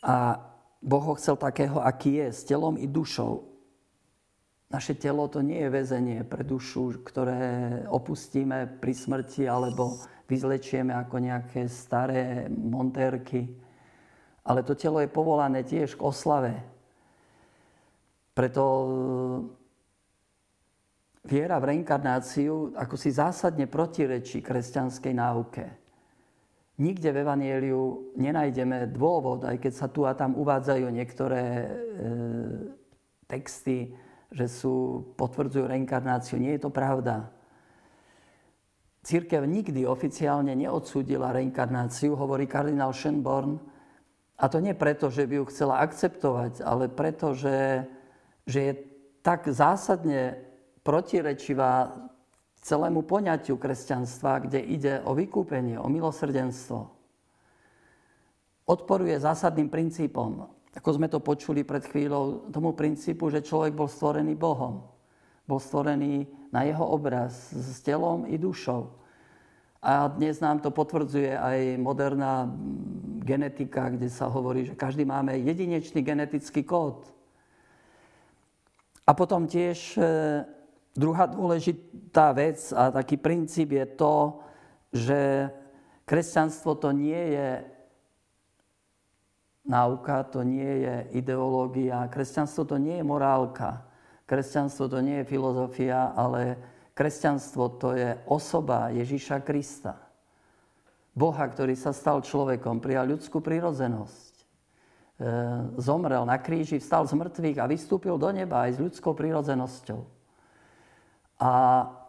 a 0.00 0.40
Boh 0.80 1.04
ho 1.04 1.14
chcel 1.20 1.36
takého, 1.36 1.76
aký 1.84 2.24
je, 2.24 2.28
s 2.32 2.40
telom 2.48 2.80
i 2.80 2.88
dušou. 2.88 3.52
Naše 4.72 4.96
telo 4.96 5.28
to 5.28 5.44
nie 5.44 5.60
je 5.60 5.68
väzenie 5.68 6.24
pre 6.24 6.40
dušu, 6.40 7.04
ktoré 7.04 7.84
opustíme 7.92 8.64
pri 8.80 8.96
smrti 8.96 9.44
alebo 9.44 10.00
vyzlečieme 10.24 10.96
ako 10.96 11.20
nejaké 11.20 11.68
staré 11.68 12.48
montérky 12.48 13.60
Ale 14.44 14.64
to 14.64 14.72
telo 14.72 15.04
je 15.04 15.10
povolané 15.10 15.60
tiež 15.62 16.00
k 16.00 16.06
oslave. 16.06 16.56
Preto 18.32 18.64
viera 21.24 21.60
v 21.60 21.76
reinkarnáciu 21.76 22.72
ako 22.72 22.96
si 22.96 23.12
zásadne 23.12 23.68
protirečí 23.68 24.40
kresťanskej 24.40 25.14
náuke. 25.16 25.64
Nikde 26.80 27.12
v 27.12 27.20
Evangeliu 27.20 27.84
nenájdeme 28.16 28.88
dôvod, 28.88 29.44
aj 29.44 29.60
keď 29.60 29.72
sa 29.76 29.86
tu 29.92 30.08
a 30.08 30.16
tam 30.16 30.32
uvádzajú 30.32 30.88
niektoré 30.88 31.44
e, 31.44 31.68
texty, 33.28 33.92
že 34.32 34.48
sú, 34.48 35.04
potvrdzujú 35.20 35.68
reinkarnáciu. 35.68 36.40
Nie 36.40 36.56
je 36.56 36.64
to 36.64 36.72
pravda. 36.72 37.28
Církev 39.04 39.44
nikdy 39.44 39.84
oficiálne 39.84 40.56
neodsúdila 40.56 41.36
reinkarnáciu, 41.36 42.16
hovorí 42.16 42.48
kardinál 42.48 42.96
Schönborn. 42.96 43.60
A 44.40 44.48
to 44.48 44.56
nie 44.56 44.72
preto, 44.72 45.12
že 45.12 45.28
by 45.28 45.36
ju 45.36 45.44
chcela 45.52 45.84
akceptovať, 45.84 46.64
ale 46.64 46.88
preto, 46.88 47.36
že, 47.36 47.84
že 48.48 48.60
je 48.60 48.72
tak 49.20 49.44
zásadne 49.52 50.49
protirečivá 50.90 51.94
celému 52.58 53.06
poňatiu 53.06 53.54
kresťanstva, 53.54 54.50
kde 54.50 54.58
ide 54.58 54.94
o 55.06 55.14
vykúpenie, 55.14 55.78
o 55.78 55.86
milosrdenstvo. 55.86 56.90
Odporuje 58.66 59.14
zásadným 59.14 59.70
princípom, 59.70 60.50
ako 60.74 60.90
sme 60.98 61.06
to 61.06 61.22
počuli 61.22 61.62
pred 61.62 61.86
chvíľou, 61.86 62.50
tomu 62.50 62.74
princípu, 62.74 63.30
že 63.30 63.46
človek 63.46 63.70
bol 63.70 63.86
stvorený 63.86 64.34
Bohom. 64.34 64.82
Bol 65.46 65.62
stvorený 65.62 66.26
na 66.50 66.66
jeho 66.66 66.82
obraz 66.82 67.54
s 67.54 67.78
telom 67.86 68.26
i 68.26 68.34
dušou. 68.34 68.90
A 69.78 70.10
dnes 70.10 70.42
nám 70.42 70.58
to 70.58 70.74
potvrdzuje 70.74 71.38
aj 71.38 71.58
moderná 71.78 72.50
genetika, 73.22 73.94
kde 73.94 74.10
sa 74.10 74.26
hovorí, 74.26 74.66
že 74.66 74.74
každý 74.74 75.06
máme 75.06 75.38
jedinečný 75.38 76.02
genetický 76.02 76.66
kód. 76.66 77.06
A 79.06 79.14
potom 79.16 79.50
tiež 79.50 79.98
e, 79.98 80.02
Druhá 80.90 81.30
dôležitá 81.30 82.34
vec 82.34 82.58
a 82.74 82.90
taký 82.90 83.14
princíp 83.14 83.78
je 83.78 83.86
to, 83.94 84.42
že 84.90 85.46
kresťanstvo 86.02 86.74
to 86.82 86.90
nie 86.90 87.38
je 87.38 87.50
náuka, 89.70 90.26
to 90.34 90.42
nie 90.42 90.82
je 90.82 91.22
ideológia, 91.22 92.10
kresťanstvo 92.10 92.66
to 92.66 92.76
nie 92.82 92.98
je 92.98 93.06
morálka, 93.06 93.86
kresťanstvo 94.26 94.90
to 94.90 94.98
nie 94.98 95.22
je 95.22 95.30
filozofia, 95.30 96.10
ale 96.18 96.58
kresťanstvo 96.98 97.64
to 97.78 97.94
je 97.94 98.10
osoba 98.26 98.90
Ježíša 98.90 99.46
Krista. 99.46 99.94
Boha, 101.14 101.46
ktorý 101.46 101.78
sa 101.78 101.94
stal 101.94 102.22
človekom, 102.22 102.82
prijal 102.82 103.14
ľudskú 103.14 103.38
prírodzenosť. 103.38 104.34
E, 104.40 104.44
zomrel 105.78 106.22
na 106.26 106.38
kríži, 106.38 106.78
vstal 106.82 107.06
z 107.06 107.14
mŕtvych 107.18 107.58
a 107.62 107.70
vystúpil 107.70 108.14
do 108.18 108.30
neba 108.30 108.66
aj 108.66 108.78
s 108.78 108.82
ľudskou 108.82 109.14
prírodzenosťou. 109.14 110.19
A 111.40 111.50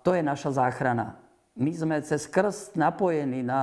to 0.04 0.12
je 0.12 0.22
naša 0.22 0.60
záchrana. 0.60 1.16
My 1.56 1.72
sme 1.72 2.00
cez 2.04 2.28
krst 2.28 2.76
napojení 2.76 3.44
na 3.44 3.62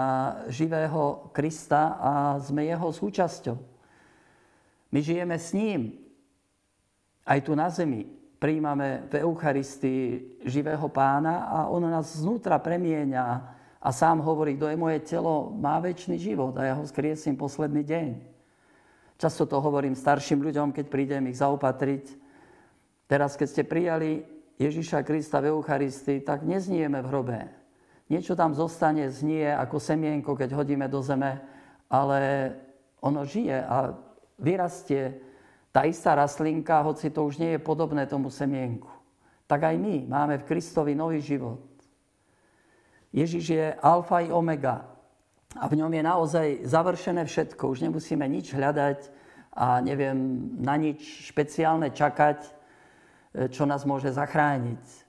živého 0.48 1.28
Krista 1.32 1.96
a 2.00 2.12
sme 2.40 2.64
jeho 2.68 2.88
súčasťou. 2.88 3.56
My 4.92 5.00
žijeme 5.04 5.36
s 5.36 5.52
ním. 5.52 5.96
Aj 7.28 7.40
tu 7.44 7.52
na 7.52 7.68
zemi 7.68 8.08
príjmame 8.40 9.04
v 9.12 9.20
Eucharistii 9.20 10.40
živého 10.48 10.88
pána 10.88 11.44
a 11.52 11.58
on 11.68 11.84
nás 11.84 12.16
znútra 12.16 12.56
premieňa 12.56 13.26
a 13.78 13.88
sám 13.92 14.24
hovorí, 14.24 14.56
kto 14.56 14.72
je 14.72 14.80
moje 14.80 14.98
telo, 15.04 15.52
má 15.52 15.76
väčší 15.82 16.16
život 16.16 16.56
a 16.56 16.72
ja 16.72 16.74
ho 16.78 16.88
skriesím 16.88 17.36
posledný 17.36 17.84
deň. 17.84 18.08
Často 19.18 19.44
to 19.50 19.58
hovorím 19.58 19.98
starším 19.98 20.40
ľuďom, 20.40 20.70
keď 20.70 20.86
prídem 20.86 21.26
ich 21.28 21.42
zaopatriť. 21.42 22.04
Teraz, 23.10 23.34
keď 23.34 23.48
ste 23.50 23.62
prijali 23.66 24.22
Ježiša 24.58 25.06
Krista 25.06 25.38
v 25.38 25.54
Eucharistii, 25.54 26.26
tak 26.26 26.42
neznieme 26.42 26.98
v 26.98 27.08
hrobe. 27.08 27.40
Niečo 28.10 28.34
tam 28.34 28.58
zostane, 28.58 29.06
znie 29.06 29.46
ako 29.54 29.78
semienko, 29.78 30.34
keď 30.34 30.58
hodíme 30.58 30.90
do 30.90 30.98
zeme, 30.98 31.38
ale 31.86 32.52
ono 32.98 33.22
žije 33.22 33.62
a 33.62 33.94
vyrastie 34.42 35.22
tá 35.70 35.86
istá 35.86 36.18
rastlinka, 36.18 36.82
hoci 36.82 37.14
to 37.14 37.22
už 37.22 37.38
nie 37.38 37.54
je 37.54 37.60
podobné 37.62 38.02
tomu 38.10 38.34
semienku. 38.34 38.90
Tak 39.46 39.62
aj 39.62 39.76
my 39.78 40.10
máme 40.10 40.42
v 40.42 40.46
Kristovi 40.48 40.98
nový 40.98 41.22
život. 41.22 41.62
Ježiš 43.14 43.44
je 43.48 43.66
alfa 43.78 44.26
i 44.26 44.32
omega 44.34 44.84
a 45.54 45.64
v 45.70 45.78
ňom 45.80 45.92
je 45.94 46.02
naozaj 46.02 46.48
završené 46.66 47.24
všetko. 47.24 47.72
Už 47.72 47.86
nemusíme 47.86 48.26
nič 48.28 48.52
hľadať 48.52 49.06
a 49.54 49.80
neviem 49.80 50.50
na 50.60 50.76
nič 50.76 51.30
špeciálne 51.30 51.94
čakať, 51.94 52.57
čo 53.52 53.68
nás 53.68 53.84
môže 53.84 54.08
zachrániť. 54.12 55.08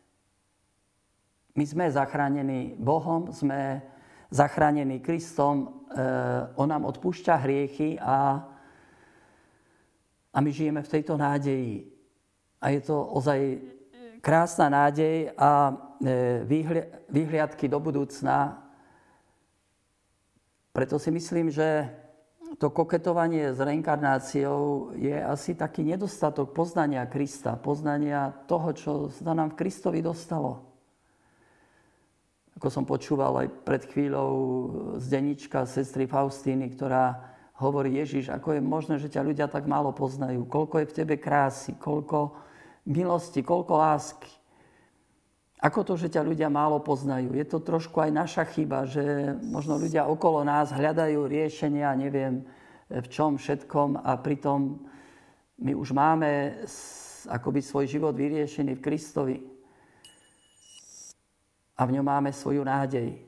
My 1.60 1.66
sme 1.66 1.86
zachránení 1.92 2.80
Bohom, 2.80 3.34
sme 3.36 3.84
zachránení 4.32 5.02
Kristom, 5.02 5.66
e, 5.66 5.68
On 6.56 6.70
nám 6.70 6.86
odpúšťa 6.86 7.36
hriechy 7.36 7.98
a, 8.00 8.46
a 10.32 10.38
my 10.40 10.50
žijeme 10.54 10.80
v 10.86 10.92
tejto 10.92 11.18
nádeji. 11.18 11.90
A 12.62 12.70
je 12.70 12.82
to 12.86 12.96
ozaj 12.96 13.60
krásna 14.22 14.70
nádej 14.70 15.34
a 15.36 15.74
e, 16.00 16.48
vyhliadky 17.10 17.68
do 17.68 17.80
budúcna. 17.82 18.62
Preto 20.72 20.96
si 21.02 21.12
myslím, 21.12 21.52
že 21.52 21.92
to 22.58 22.74
koketovanie 22.74 23.54
s 23.54 23.60
reinkarnáciou 23.62 24.96
je 24.98 25.14
asi 25.14 25.54
taký 25.54 25.86
nedostatok 25.86 26.50
poznania 26.58 27.06
Krista, 27.06 27.54
poznania 27.54 28.34
toho, 28.50 28.74
čo 28.74 28.92
sa 29.14 29.38
nám 29.38 29.54
v 29.54 29.60
Kristovi 29.62 30.02
dostalo. 30.02 30.66
Ako 32.58 32.74
som 32.74 32.90
počúval 32.90 33.46
aj 33.46 33.48
pred 33.62 33.86
chvíľou 33.86 34.34
z 34.98 35.06
denička 35.06 35.70
sestry 35.70 36.10
Faustíny, 36.10 36.74
ktorá 36.74 37.22
hovorí 37.62 38.02
Ježiš, 38.02 38.34
ako 38.34 38.58
je 38.58 38.62
možné, 38.64 38.96
že 38.98 39.12
ťa 39.12 39.22
ľudia 39.22 39.48
tak 39.52 39.70
málo 39.70 39.94
poznajú, 39.94 40.48
koľko 40.50 40.82
je 40.82 40.90
v 40.90 40.96
tebe 40.96 41.16
krásy, 41.22 41.78
koľko 41.78 42.34
milosti, 42.90 43.46
koľko 43.46 43.74
lásky. 43.78 44.39
Ako 45.60 45.84
to, 45.84 46.00
že 46.00 46.16
ťa 46.16 46.24
ľudia 46.24 46.48
málo 46.48 46.80
poznajú? 46.80 47.36
Je 47.36 47.44
to 47.44 47.60
trošku 47.60 48.00
aj 48.00 48.12
naša 48.16 48.44
chyba, 48.48 48.88
že 48.88 49.36
možno 49.44 49.76
ľudia 49.76 50.08
okolo 50.08 50.48
nás 50.48 50.72
hľadajú 50.72 51.28
riešenia, 51.28 51.92
neviem 52.00 52.48
v 52.90 53.08
čom 53.12 53.36
všetkom 53.36 54.02
a 54.02 54.18
pritom 54.18 54.80
my 55.60 55.76
už 55.76 55.92
máme 55.92 56.64
akoby 57.28 57.60
svoj 57.60 57.86
život 57.92 58.16
vyriešený 58.16 58.80
v 58.80 58.84
Kristovi. 58.84 59.38
A 61.76 61.84
v 61.84 61.94
ňom 62.00 62.06
máme 62.08 62.32
svoju 62.32 62.64
nádej. 62.64 63.20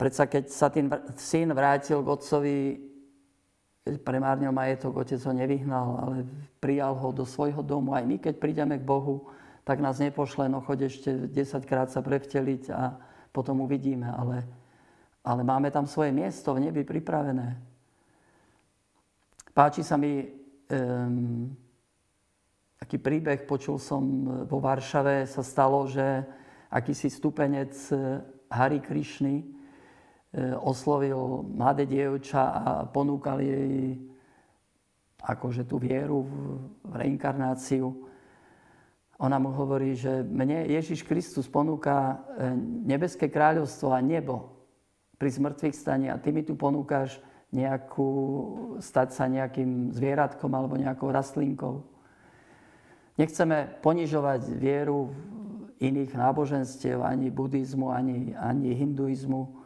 Predsa 0.00 0.24
keď 0.24 0.44
sa 0.48 0.72
ten 0.72 0.88
syn 1.20 1.52
vrátil 1.52 2.00
k 2.00 2.08
otcovi, 2.08 2.56
keď 3.84 3.94
premárnil 4.00 4.52
majetok, 4.52 5.04
otec 5.04 5.20
ho 5.20 5.32
nevyhnal, 5.36 5.88
ale 6.00 6.16
prijal 6.56 6.96
ho 6.96 7.12
do 7.12 7.28
svojho 7.28 7.60
domu. 7.60 7.92
Aj 7.92 8.04
my, 8.04 8.16
keď 8.16 8.40
prídeme 8.40 8.80
k 8.80 8.84
Bohu, 8.84 9.28
tak 9.70 9.78
nás 9.78 10.02
nepošle, 10.02 10.50
no 10.50 10.58
choď 10.58 10.90
ešte 10.90 11.10
10 11.30 11.62
krát 11.62 11.94
sa 11.94 12.02
prevteliť 12.02 12.74
a 12.74 12.98
potom 13.30 13.62
uvidíme. 13.62 14.10
Ale, 14.10 14.42
ale 15.22 15.46
máme 15.46 15.70
tam 15.70 15.86
svoje 15.86 16.10
miesto 16.10 16.50
v 16.58 16.66
nebi 16.66 16.82
pripravené. 16.82 17.54
Páči 19.54 19.86
sa 19.86 19.94
mi 19.94 20.26
um, 20.26 21.54
taký 22.82 22.98
príbeh, 22.98 23.46
počul 23.46 23.78
som 23.78 24.02
vo 24.50 24.58
Varšave, 24.58 25.22
sa 25.30 25.46
stalo, 25.46 25.86
že 25.86 26.26
akýsi 26.74 27.06
stupenec 27.06 27.70
Hari 28.50 28.82
Krišny 28.82 29.38
e, 29.38 29.44
oslovil 30.58 31.46
mladé 31.46 31.86
dievča 31.86 32.42
a 32.42 32.62
ponúkal 32.90 33.38
jej 33.38 33.94
akože 35.22 35.62
tú 35.62 35.78
vieru 35.78 36.26
v 36.82 36.92
reinkarnáciu. 37.06 38.09
Ona 39.20 39.36
mu 39.36 39.52
hovorí, 39.52 39.92
že 39.92 40.24
mne 40.24 40.64
Ježiš 40.64 41.04
Kristus 41.04 41.44
ponúka 41.44 42.24
e, 42.32 42.56
nebeské 42.88 43.28
kráľovstvo 43.28 43.92
a 43.92 44.00
nebo 44.00 44.48
pri 45.20 45.28
zmrtvých 45.28 45.76
stane 45.76 46.08
a 46.08 46.16
ty 46.16 46.32
mi 46.32 46.40
tu 46.40 46.56
ponúkaš 46.56 47.20
nejakú, 47.52 48.08
stať 48.80 49.08
sa 49.12 49.28
nejakým 49.28 49.92
zvieratkom 49.92 50.48
alebo 50.56 50.80
nejakou 50.80 51.12
rastlinkou. 51.12 51.84
Nechceme 53.20 53.76
ponižovať 53.84 54.56
vieru 54.56 55.12
iných 55.76 56.16
náboženstiev, 56.16 57.04
ani 57.04 57.28
buddhizmu, 57.28 57.92
ani, 57.92 58.32
ani 58.32 58.72
hinduizmu, 58.72 59.60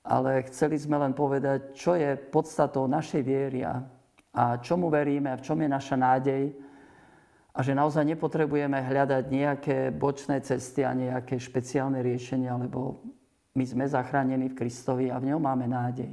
ale 0.00 0.48
chceli 0.48 0.80
sme 0.80 0.96
len 0.96 1.12
povedať, 1.12 1.76
čo 1.76 1.92
je 1.92 2.16
podstatou 2.16 2.88
našej 2.88 3.20
viery 3.20 3.68
a, 3.68 3.84
a 4.32 4.56
čomu 4.64 4.88
veríme 4.88 5.28
a 5.28 5.36
v 5.36 5.44
čom 5.44 5.60
je 5.60 5.68
naša 5.68 5.96
nádej 6.00 6.63
a 7.54 7.62
že 7.62 7.70
naozaj 7.70 8.02
nepotrebujeme 8.02 8.82
hľadať 8.82 9.24
nejaké 9.30 9.78
bočné 9.94 10.42
cesty 10.42 10.82
a 10.82 10.90
nejaké 10.90 11.38
špeciálne 11.38 12.02
riešenia, 12.02 12.50
lebo 12.58 12.98
my 13.54 13.62
sme 13.62 13.86
zachránení 13.86 14.50
v 14.50 14.58
Kristovi 14.58 15.06
a 15.14 15.22
v 15.22 15.30
ňom 15.30 15.38
máme 15.38 15.70
nádej. 15.70 16.10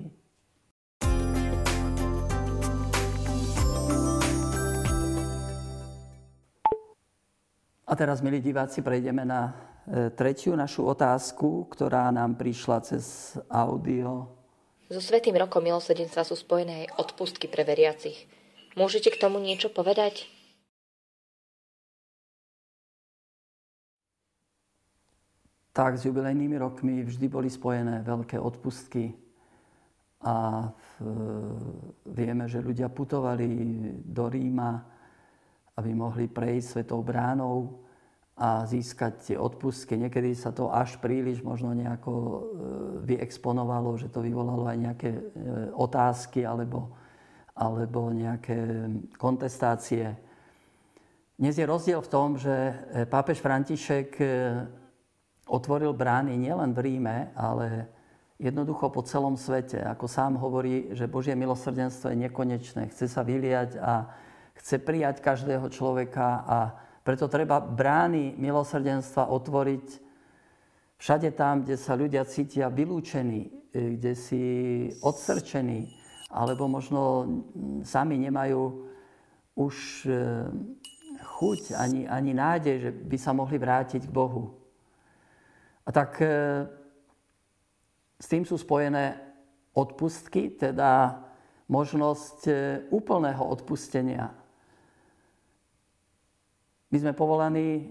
A 7.89 7.93
teraz, 7.98 8.24
milí 8.24 8.39
diváci, 8.39 8.79
prejdeme 8.79 9.27
na 9.27 9.51
e, 9.51 10.13
tretiu 10.15 10.55
našu 10.55 10.88
otázku, 10.88 11.67
ktorá 11.74 12.07
nám 12.13 12.39
prišla 12.39 12.77
cez 12.88 13.36
audio. 13.51 14.31
So 14.88 15.03
Svetým 15.03 15.36
rokom 15.36 15.60
milosrdenstva 15.60 16.24
sú 16.24 16.39
spojené 16.39 16.88
aj 16.88 17.03
odpustky 17.03 17.51
pre 17.51 17.67
veriacich. 17.67 18.29
Môžete 18.79 19.12
k 19.12 19.19
tomu 19.19 19.43
niečo 19.43 19.67
povedať? 19.67 20.24
Tak, 25.71 25.95
s 25.95 26.03
jubilejnými 26.03 26.59
rokmi 26.59 27.07
vždy 27.07 27.31
boli 27.31 27.47
spojené 27.47 28.03
veľké 28.03 28.35
odpustky. 28.35 29.15
A 30.21 30.67
vieme, 32.05 32.45
že 32.51 32.59
ľudia 32.59 32.91
putovali 32.91 33.47
do 34.03 34.27
Ríma, 34.27 34.83
aby 35.79 35.95
mohli 35.95 36.27
prejsť 36.27 36.67
svetou 36.67 36.99
bránou 37.01 37.81
a 38.35 38.67
získať 38.67 39.13
tie 39.31 39.37
odpustky. 39.39 39.95
Niekedy 39.95 40.35
sa 40.35 40.51
to 40.51 40.67
až 40.67 40.97
príliš 40.97 41.45
možno 41.45 41.77
nejako 41.77 42.11
e, 42.11 42.33
vyexponovalo, 43.13 44.01
že 44.01 44.09
to 44.09 44.25
vyvolalo 44.25 44.65
aj 44.65 44.77
nejaké 44.81 45.09
e, 45.13 45.21
otázky 45.77 46.41
alebo, 46.41 46.89
alebo 47.53 48.09
nejaké 48.09 48.89
kontestácie. 49.21 50.17
Dnes 51.37 51.53
je 51.53 51.69
rozdiel 51.69 52.01
v 52.01 52.11
tom, 52.11 52.33
že 52.33 52.49
e, 52.49 52.73
pápež 53.05 53.45
František 53.45 54.17
otvoril 55.51 55.91
brány 55.91 56.39
nielen 56.39 56.72
v 56.72 56.79
Ríme, 56.79 57.36
ale 57.36 57.91
jednoducho 58.39 58.88
po 58.88 59.03
celom 59.03 59.36
svete. 59.36 59.84
Ako 59.84 60.08
sám 60.08 60.39
hovorí, 60.39 60.96
že 60.96 61.12
Božie 61.12 61.36
milosrdenstvo 61.36 62.10
je 62.10 62.24
nekonečné. 62.25 62.88
Chce 62.89 63.12
sa 63.12 63.22
vyliať 63.22 63.75
a 63.77 64.08
chce 64.55 64.79
prijať 64.79 65.20
každého 65.20 65.67
človeka 65.67 66.48
a 66.48 66.58
preto 67.03 67.27
treba 67.27 67.60
brány 67.60 68.39
milosrdenstva 68.39 69.27
otvoriť 69.29 69.86
všade 71.01 71.34
tam, 71.34 71.65
kde 71.65 71.75
sa 71.75 71.98
ľudia 71.98 72.24
cítia 72.29 72.70
vylúčení, 72.70 73.50
e, 73.74 73.98
kde 73.98 74.13
si 74.13 74.43
odsrčení, 75.01 75.89
alebo 76.29 76.70
možno 76.70 77.25
sami 77.81 78.22
nemajú 78.22 78.86
už 79.58 80.05
e, 80.05 80.13
chuť 81.22 81.74
ani, 81.74 82.05
ani 82.05 82.31
nádej, 82.38 82.75
že 82.79 82.89
by 82.93 83.17
sa 83.17 83.34
mohli 83.34 83.58
vrátiť 83.58 84.05
k 84.05 84.13
Bohu. 84.13 84.60
A 85.85 85.89
tak 85.89 86.21
e, 86.21 86.27
s 88.21 88.27
tým 88.29 88.45
sú 88.45 88.57
spojené 88.57 89.17
odpustky, 89.73 90.53
teda 90.53 91.21
možnosť 91.71 92.51
úplného 92.91 93.39
odpustenia 93.47 94.41
my 96.91 96.97
sme 97.00 97.13
povolaní 97.15 97.67
e, 97.71 97.81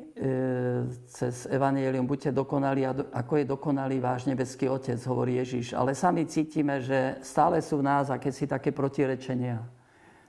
cez 1.08 1.48
Evangelium, 1.48 2.04
buďte 2.04 2.36
dokonalí, 2.36 2.84
ako 3.16 3.32
je 3.40 3.48
dokonalý 3.48 3.96
váš 3.96 4.28
nebeský 4.28 4.68
Otec, 4.68 5.00
hovorí 5.08 5.40
Ježiš. 5.40 5.72
Ale 5.72 5.96
sami 5.96 6.28
cítime, 6.28 6.84
že 6.84 7.16
stále 7.24 7.64
sú 7.64 7.80
v 7.80 7.88
nás 7.88 8.12
akési 8.12 8.44
také 8.44 8.76
protirečenia. 8.76 9.64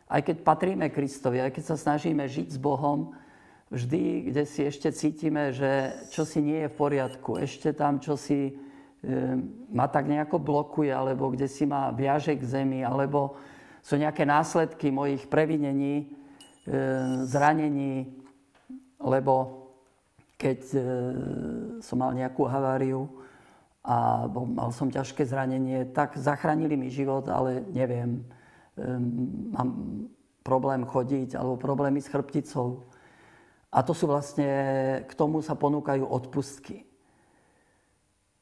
Aj 0.08 0.24
keď 0.24 0.47
patríme 0.47 0.88
Kristovi, 0.88 1.43
aj 1.43 1.52
keď 1.52 1.63
sa 1.67 1.76
snažíme 1.76 2.24
žiť 2.24 2.56
s 2.56 2.60
Bohom, 2.63 3.12
vždy, 3.71 4.27
kde 4.29 4.43
si 4.43 4.67
ešte 4.67 4.91
cítime, 4.91 5.55
že 5.55 5.95
čo 6.12 6.27
si 6.27 6.43
nie 6.43 6.67
je 6.67 6.71
v 6.71 6.77
poriadku, 6.77 7.39
ešte 7.39 7.71
tam 7.71 8.03
čo 8.03 8.19
si 8.19 8.51
e, 8.51 8.53
ma 9.71 9.88
tak 9.88 10.12
nejako 10.12 10.43
blokuje, 10.43 10.91
alebo 10.91 11.31
kde 11.31 11.47
si 11.47 11.63
ma 11.63 11.95
viaže 11.95 12.36
k 12.36 12.43
zemi, 12.43 12.84
alebo 12.84 13.39
sú 13.79 13.95
nejaké 13.95 14.27
následky 14.27 14.91
mojich 14.91 15.25
previnení, 15.31 16.03
e, 16.03 16.75
zranení, 17.23 18.12
lebo 18.99 19.62
keď 20.36 20.60
e, 20.73 20.79
som 21.79 21.97
mal 22.01 22.12
nejakú 22.12 22.43
haváriu 22.49 23.07
a 23.81 24.27
mal 24.29 24.69
som 24.75 24.89
ťažké 24.89 25.25
zranenie, 25.25 25.89
tak 25.89 26.19
zachránili 26.19 26.77
mi 26.77 26.89
život, 26.89 27.25
ale 27.31 27.65
neviem, 27.71 28.19
e, 28.19 28.84
mám 29.55 29.69
problém 30.43 30.84
chodiť 30.84 31.38
alebo 31.38 31.62
problémy 31.62 32.01
s 32.01 32.10
chrbticou. 32.10 32.84
A 33.71 33.79
to 33.88 33.95
sú 33.95 34.07
vlastne, 34.07 34.47
k 35.07 35.12
tomu 35.15 35.39
sa 35.39 35.55
ponúkajú 35.55 36.03
odpustky. 36.03 36.84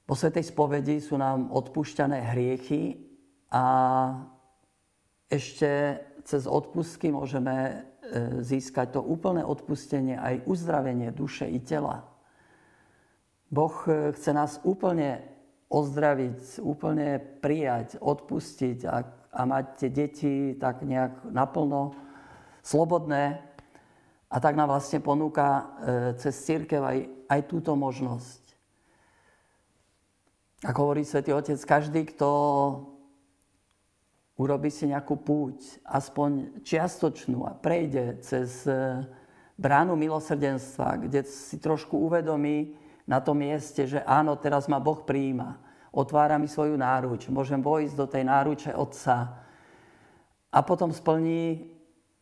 Po 0.09 0.17
Svetej 0.17 0.49
spovedi 0.49 0.97
sú 0.97 1.21
nám 1.21 1.53
odpúšťané 1.53 2.33
hriechy 2.33 2.97
a 3.53 3.65
ešte 5.29 6.01
cez 6.25 6.49
odpustky 6.49 7.13
môžeme 7.13 7.85
E, 8.09 8.41
získať 8.41 8.97
to 8.97 9.01
úplné 9.05 9.45
odpustenie, 9.45 10.17
aj 10.17 10.41
uzdravenie 10.49 11.13
duše 11.13 11.45
i 11.45 11.61
tela. 11.61 12.09
Boh 13.53 13.75
e, 13.85 14.17
chce 14.17 14.33
nás 14.33 14.57
úplne 14.65 15.21
ozdraviť, 15.69 16.57
úplne 16.65 17.21
prijať, 17.21 18.01
odpustiť 18.01 18.79
a, 18.89 19.05
a 19.29 19.41
mať 19.45 19.65
tie 19.77 19.89
deti 19.93 20.35
tak 20.57 20.81
nejak 20.81 21.29
naplno 21.29 21.93
slobodné. 22.65 23.45
A 24.29 24.37
tak 24.37 24.53
nám 24.53 24.69
vlastne 24.69 25.01
ponúka 25.01 25.47
e, 25.49 25.63
cez 26.21 26.37
církev 26.45 26.85
aj, 26.85 26.97
aj 27.25 27.41
túto 27.49 27.73
možnosť. 27.73 28.43
Ako 30.69 30.79
hovorí 30.85 31.01
svätý 31.01 31.33
Otec, 31.33 31.57
každý, 31.65 32.05
kto 32.13 32.29
urobí 34.37 34.69
si 34.69 34.85
nejakú 34.85 35.17
púť, 35.17 35.81
aspoň 35.81 36.61
čiastočnú 36.61 37.43
a 37.49 37.57
prejde 37.57 38.21
cez 38.21 38.69
e, 38.69 39.01
bránu 39.59 39.97
milosrdenstva, 39.97 41.09
kde 41.09 41.25
si 41.25 41.57
trošku 41.59 41.97
uvedomí 41.97 42.77
na 43.09 43.17
tom 43.17 43.41
mieste, 43.41 43.89
že 43.89 43.99
áno, 44.05 44.37
teraz 44.37 44.69
ma 44.69 44.77
Boh 44.77 45.01
príjima. 45.01 45.57
Otvára 45.89 46.37
mi 46.37 46.45
svoju 46.45 46.77
náruč, 46.77 47.33
môžem 47.33 47.59
vojsť 47.59 47.95
do 47.97 48.05
tej 48.05 48.23
náruče 48.29 48.71
Otca. 48.77 49.41
A 50.53 50.59
potom 50.61 50.93
splní 50.93 51.65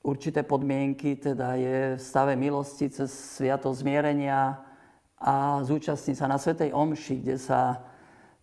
určité 0.07 0.39
podmienky, 0.47 1.19
teda 1.19 1.59
je 1.59 1.99
v 1.99 2.01
stave 2.01 2.39
milosti 2.39 2.87
cez 2.87 3.11
sviato 3.11 3.67
zmierenia 3.75 4.55
a 5.19 5.59
zúčastní 5.67 6.15
sa 6.15 6.31
na 6.31 6.39
Svetej 6.39 6.71
Omši, 6.71 7.15
kde 7.19 7.35
sa 7.35 7.83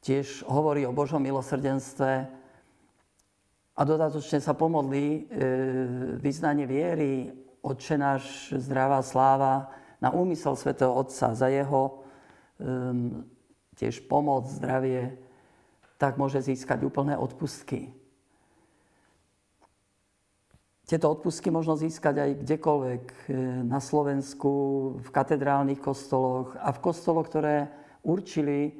tiež 0.04 0.44
hovorí 0.44 0.84
o 0.84 0.92
Božom 0.92 1.24
milosrdenstve 1.24 2.28
a 3.74 3.80
dodatočne 3.80 4.44
sa 4.44 4.52
pomodlí 4.52 5.08
e, 5.08 5.20
vyznanie 6.20 6.68
viery, 6.68 7.32
Otče 7.64 7.96
náš, 7.96 8.52
zdravá 8.60 9.00
sláva, 9.00 9.72
na 10.04 10.12
úmysel 10.12 10.52
svätého 10.52 10.92
Otca, 10.92 11.32
za 11.32 11.48
jeho 11.48 12.04
um, 12.60 13.24
tiež 13.72 14.04
pomoc, 14.04 14.44
zdravie, 14.52 15.16
tak 15.96 16.20
môže 16.20 16.44
získať 16.44 16.84
úplné 16.84 17.16
odpustky. 17.16 17.88
Tieto 20.84 21.08
odpustky 21.08 21.48
možno 21.48 21.80
získať 21.80 22.20
aj 22.20 22.30
kdekoľvek 22.44 23.04
e, 23.08 23.16
na 23.64 23.80
Slovensku, 23.80 24.52
v 25.00 25.08
katedrálnych 25.08 25.80
kostoloch 25.80 26.52
a 26.60 26.76
v 26.76 26.82
kostoloch, 26.84 27.24
ktoré 27.24 27.72
určili 28.04 28.68
e, 28.68 28.72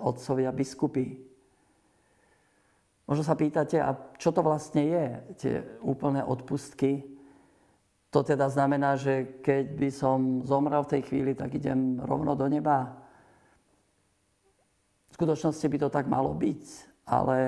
otcovia 0.00 0.48
biskupy. 0.48 1.20
Možno 3.04 3.20
sa 3.20 3.36
pýtate, 3.36 3.76
a 3.76 3.92
čo 4.16 4.32
to 4.32 4.40
vlastne 4.40 4.82
je, 4.88 5.04
tie 5.36 5.54
úplné 5.84 6.24
odpustky? 6.24 7.04
To 8.16 8.24
teda 8.24 8.48
znamená, 8.48 8.96
že 8.96 9.44
keď 9.44 9.64
by 9.76 9.88
som 9.92 10.18
zomrel 10.40 10.88
v 10.88 10.92
tej 10.96 11.02
chvíli, 11.04 11.36
tak 11.36 11.52
idem 11.52 12.00
rovno 12.00 12.32
do 12.32 12.48
neba. 12.48 12.96
V 15.12 15.20
skutočnosti 15.20 15.68
by 15.68 15.78
to 15.84 15.88
tak 15.92 16.08
malo 16.08 16.32
byť, 16.32 16.64
ale 17.04 17.38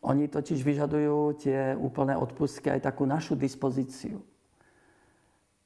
oni 0.00 0.28
totiž 0.28 0.64
vyžadujú 0.64 1.44
tie 1.44 1.76
úplné 1.76 2.16
odpustky 2.16 2.72
aj 2.72 2.88
takú 2.88 3.04
našu 3.04 3.36
dispozíciu. 3.36 4.24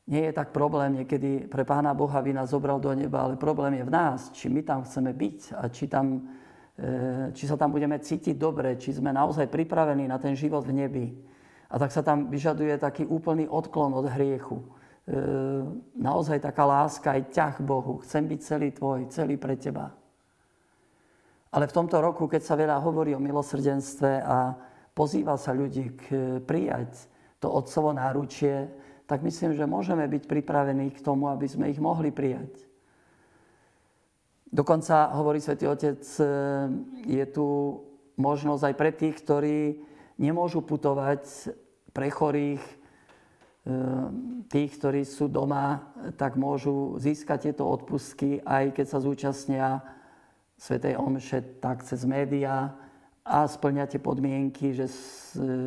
Nie 0.05 0.29
je 0.29 0.37
tak 0.37 0.53
problém 0.53 1.01
niekedy 1.01 1.49
pre 1.49 1.65
Pána 1.65 1.97
Boha, 1.97 2.21
by 2.21 2.37
nás 2.37 2.53
zobral 2.53 2.77
do 2.77 2.93
neba, 2.93 3.25
ale 3.25 3.41
problém 3.41 3.81
je 3.81 3.89
v 3.89 3.95
nás, 3.95 4.29
či 4.37 4.53
my 4.53 4.61
tam 4.61 4.85
chceme 4.85 5.17
byť 5.17 5.39
a 5.57 5.65
či 5.73 5.89
tam 5.89 6.29
E, 6.75 7.31
či 7.31 7.47
sa 7.47 7.55
tam 7.55 7.71
budeme 7.71 8.03
cítiť 8.03 8.35
dobre, 8.35 8.75
či 8.75 8.91
sme 8.91 9.15
naozaj 9.15 9.47
pripravení 9.47 10.11
na 10.11 10.19
ten 10.19 10.35
život 10.35 10.67
v 10.67 10.75
nebi. 10.75 11.07
A 11.71 11.79
tak 11.79 11.95
sa 11.95 12.03
tam 12.03 12.27
vyžaduje 12.31 12.75
taký 12.83 13.07
úplný 13.07 13.47
odklon 13.47 13.95
od 13.95 14.11
hriechu. 14.11 14.59
E, 14.59 14.67
naozaj 15.95 16.43
taká 16.43 16.67
láska, 16.67 17.15
aj 17.15 17.31
ťah 17.31 17.55
Bohu. 17.63 18.03
Chcem 18.03 18.27
byť 18.27 18.41
celý 18.43 18.69
tvoj, 18.75 19.07
celý 19.15 19.39
pre 19.39 19.55
teba. 19.55 19.95
Ale 21.55 21.71
v 21.71 21.77
tomto 21.79 22.03
roku, 22.03 22.27
keď 22.27 22.43
sa 22.43 22.59
veľa 22.59 22.83
hovorí 22.83 23.15
o 23.15 23.23
milosrdenstve 23.23 24.27
a 24.27 24.59
pozýva 24.91 25.39
sa 25.39 25.55
ľudí 25.55 25.95
k 25.95 26.05
prijať 26.43 27.07
to 27.39 27.47
otcovo 27.47 27.95
náručie, 27.95 28.67
tak 29.07 29.23
myslím, 29.23 29.55
že 29.55 29.63
môžeme 29.63 30.03
byť 30.11 30.27
pripravení 30.27 30.91
k 30.91 30.99
tomu, 30.99 31.31
aby 31.31 31.47
sme 31.47 31.71
ich 31.71 31.79
mohli 31.79 32.11
prijať. 32.11 32.51
Dokonca, 34.51 35.15
hovorí 35.15 35.39
svätý 35.39 35.71
Otec, 35.71 36.03
e, 36.03 36.25
je 37.07 37.25
tu 37.31 37.47
možnosť 38.19 38.63
aj 38.71 38.75
pre 38.75 38.91
tých, 38.91 39.17
ktorí 39.23 39.59
nemôžu 40.19 40.63
putovať 40.63 41.55
pre 41.95 42.11
chorých 42.11 42.63
tých, 44.53 44.71
ktorí 44.77 45.09
sú 45.09 45.25
doma, 45.25 45.89
tak 46.21 46.37
môžu 46.37 47.01
získať 47.01 47.49
tieto 47.49 47.65
odpustky, 47.65 48.45
aj 48.45 48.77
keď 48.77 48.87
sa 48.93 48.99
zúčastnia 49.01 49.81
Svetej 50.59 50.97
Omše 50.97 51.61
tak 51.61 51.83
cez 51.83 52.07
médiá 52.07 52.73
a 53.25 53.49
splňa 53.49 53.89
tie 53.89 54.01
podmienky, 54.01 54.77
že 54.77 54.87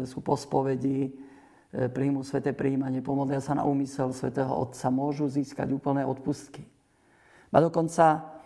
sú 0.05 0.21
po 0.21 0.37
spovedi, 0.37 1.09
e, 1.09 1.89
príjmu 1.89 2.21
sveté 2.21 2.53
príjmanie, 2.53 3.01
pomodlia 3.01 3.41
sa 3.41 3.57
na 3.57 3.65
úmysel 3.65 4.13
svätého 4.13 4.53
Otca, 4.53 4.93
môžu 4.93 5.25
získať 5.25 5.73
úplné 5.73 6.05
odpustky. 6.05 6.61
A 7.49 7.57
dokonca 7.57 8.37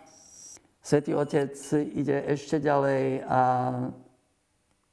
Svetý 0.81 1.13
Otec 1.13 1.53
ide 1.93 2.25
ešte 2.25 2.57
ďalej 2.57 3.21
a 3.29 3.41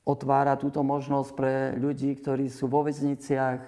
otvára 0.05 0.57
túto 0.61 0.85
možnosť 0.85 1.31
pre 1.33 1.55
ľudí, 1.81 2.13
ktorí 2.17 2.53
sú 2.53 2.69
vo 2.69 2.85
väzniciach, 2.85 3.61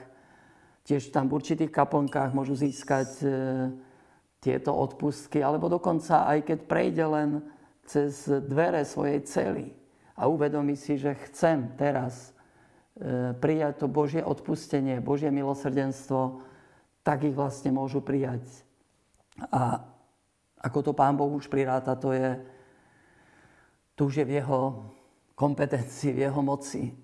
tiež 0.85 1.13
tam 1.13 1.33
v 1.33 1.41
určitých 1.41 1.73
kaplnkách 1.73 2.37
môžu 2.37 2.57
získať 2.57 3.09
e, 3.23 3.27
tieto 4.41 4.73
odpustky, 4.73 5.41
alebo 5.41 5.69
dokonca 5.69 6.29
aj 6.29 6.45
keď 6.45 6.59
prejde 6.69 7.05
len 7.09 7.29
cez 7.91 8.31
dvere 8.47 8.87
svojej 8.87 9.19
cely 9.27 9.67
a 10.15 10.31
uvedomí 10.31 10.79
si, 10.79 10.95
že 10.95 11.19
chcem 11.27 11.75
teraz 11.75 12.31
e, 12.95 13.35
prijať 13.35 13.83
to 13.83 13.87
Božie 13.91 14.23
odpustenie, 14.23 15.03
Božie 15.03 15.35
milosrdenstvo, 15.35 16.47
tak 17.03 17.27
ich 17.27 17.35
vlastne 17.35 17.75
môžu 17.75 17.99
prijať. 17.99 18.47
A 19.51 19.83
ako 20.63 20.79
to 20.87 20.93
Pán 20.95 21.19
Boh 21.19 21.35
už 21.35 21.51
priráta, 21.51 21.99
to 21.99 22.15
je, 22.15 22.39
to 23.99 24.07
už 24.07 24.23
je 24.23 24.25
v 24.29 24.39
jeho 24.39 24.87
kompetencii, 25.35 26.15
v 26.15 26.31
jeho 26.31 26.41
moci. 26.47 26.95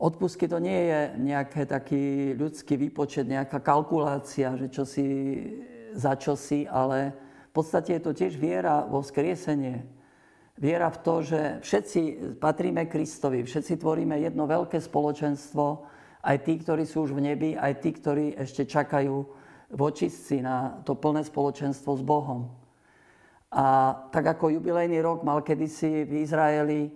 Odpustky 0.00 0.48
to 0.48 0.56
nie 0.56 0.88
je 0.88 1.00
nejaký 1.20 1.66
taký 1.68 2.04
ľudský 2.38 2.80
výpočet, 2.80 3.28
nejaká 3.28 3.60
kalkulácia, 3.60 4.56
že 4.56 4.72
čo 4.72 4.88
si 4.88 5.04
za 5.96 6.12
čo 6.14 6.36
si, 6.36 6.68
ale 6.68 7.25
podstate 7.56 7.96
je 7.96 8.02
to 8.04 8.12
tiež 8.12 8.36
viera 8.36 8.84
vo 8.84 9.00
vzkriesenie. 9.00 9.80
Viera 10.56 10.88
v 10.92 10.98
to, 11.00 11.14
že 11.24 11.40
všetci 11.64 12.00
patríme 12.40 12.88
Kristovi, 12.88 13.44
všetci 13.44 13.80
tvoríme 13.80 14.16
jedno 14.20 14.44
veľké 14.48 14.80
spoločenstvo, 14.80 15.64
aj 16.26 16.36
tí, 16.44 16.60
ktorí 16.60 16.84
sú 16.84 17.08
už 17.08 17.12
v 17.16 17.32
nebi, 17.32 17.50
aj 17.56 17.72
tí, 17.80 17.92
ktorí 17.92 18.36
ešte 18.36 18.64
čakajú 18.64 19.14
v 19.72 19.80
očistci 19.80 20.40
na 20.40 20.80
to 20.84 20.96
plné 20.96 21.24
spoločenstvo 21.24 21.96
s 21.96 22.02
Bohom. 22.04 22.52
A 23.52 23.94
tak 24.10 24.36
ako 24.36 24.52
jubilejný 24.52 25.00
rok 25.00 25.22
mal 25.24 25.40
kedysi 25.40 26.04
v 26.04 26.12
Izraeli 26.24 26.92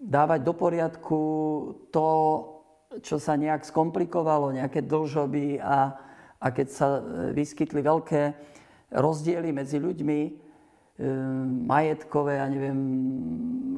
dávať 0.00 0.40
do 0.40 0.54
poriadku 0.56 1.20
to, 1.92 2.08
čo 3.04 3.20
sa 3.20 3.36
nejak 3.36 3.62
skomplikovalo, 3.62 4.56
nejaké 4.56 4.82
dlžoby 4.82 5.60
a, 5.60 5.94
a 6.40 6.46
keď 6.50 6.68
sa 6.72 6.86
e, 6.98 7.00
vyskytli 7.36 7.84
veľké 7.84 8.22
rozdiely 8.90 9.54
medzi 9.54 9.78
ľuďmi, 9.78 10.50
majetkové, 11.64 12.36
ja 12.36 12.46
neviem, 12.50 12.78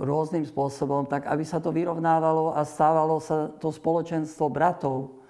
rôznym 0.02 0.42
spôsobom, 0.42 1.06
tak 1.06 1.30
aby 1.30 1.46
sa 1.46 1.62
to 1.62 1.70
vyrovnávalo 1.70 2.50
a 2.50 2.66
stávalo 2.66 3.22
sa 3.22 3.46
to 3.62 3.70
spoločenstvo 3.70 4.50
bratov, 4.50 5.22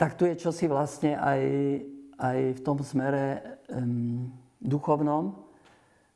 tak 0.00 0.16
tu 0.16 0.24
je 0.24 0.40
čosi 0.40 0.64
vlastne 0.64 1.20
aj, 1.20 1.42
aj 2.16 2.38
v 2.56 2.60
tom 2.64 2.80
smere 2.80 3.60
um, 3.68 4.32
duchovnom, 4.56 5.36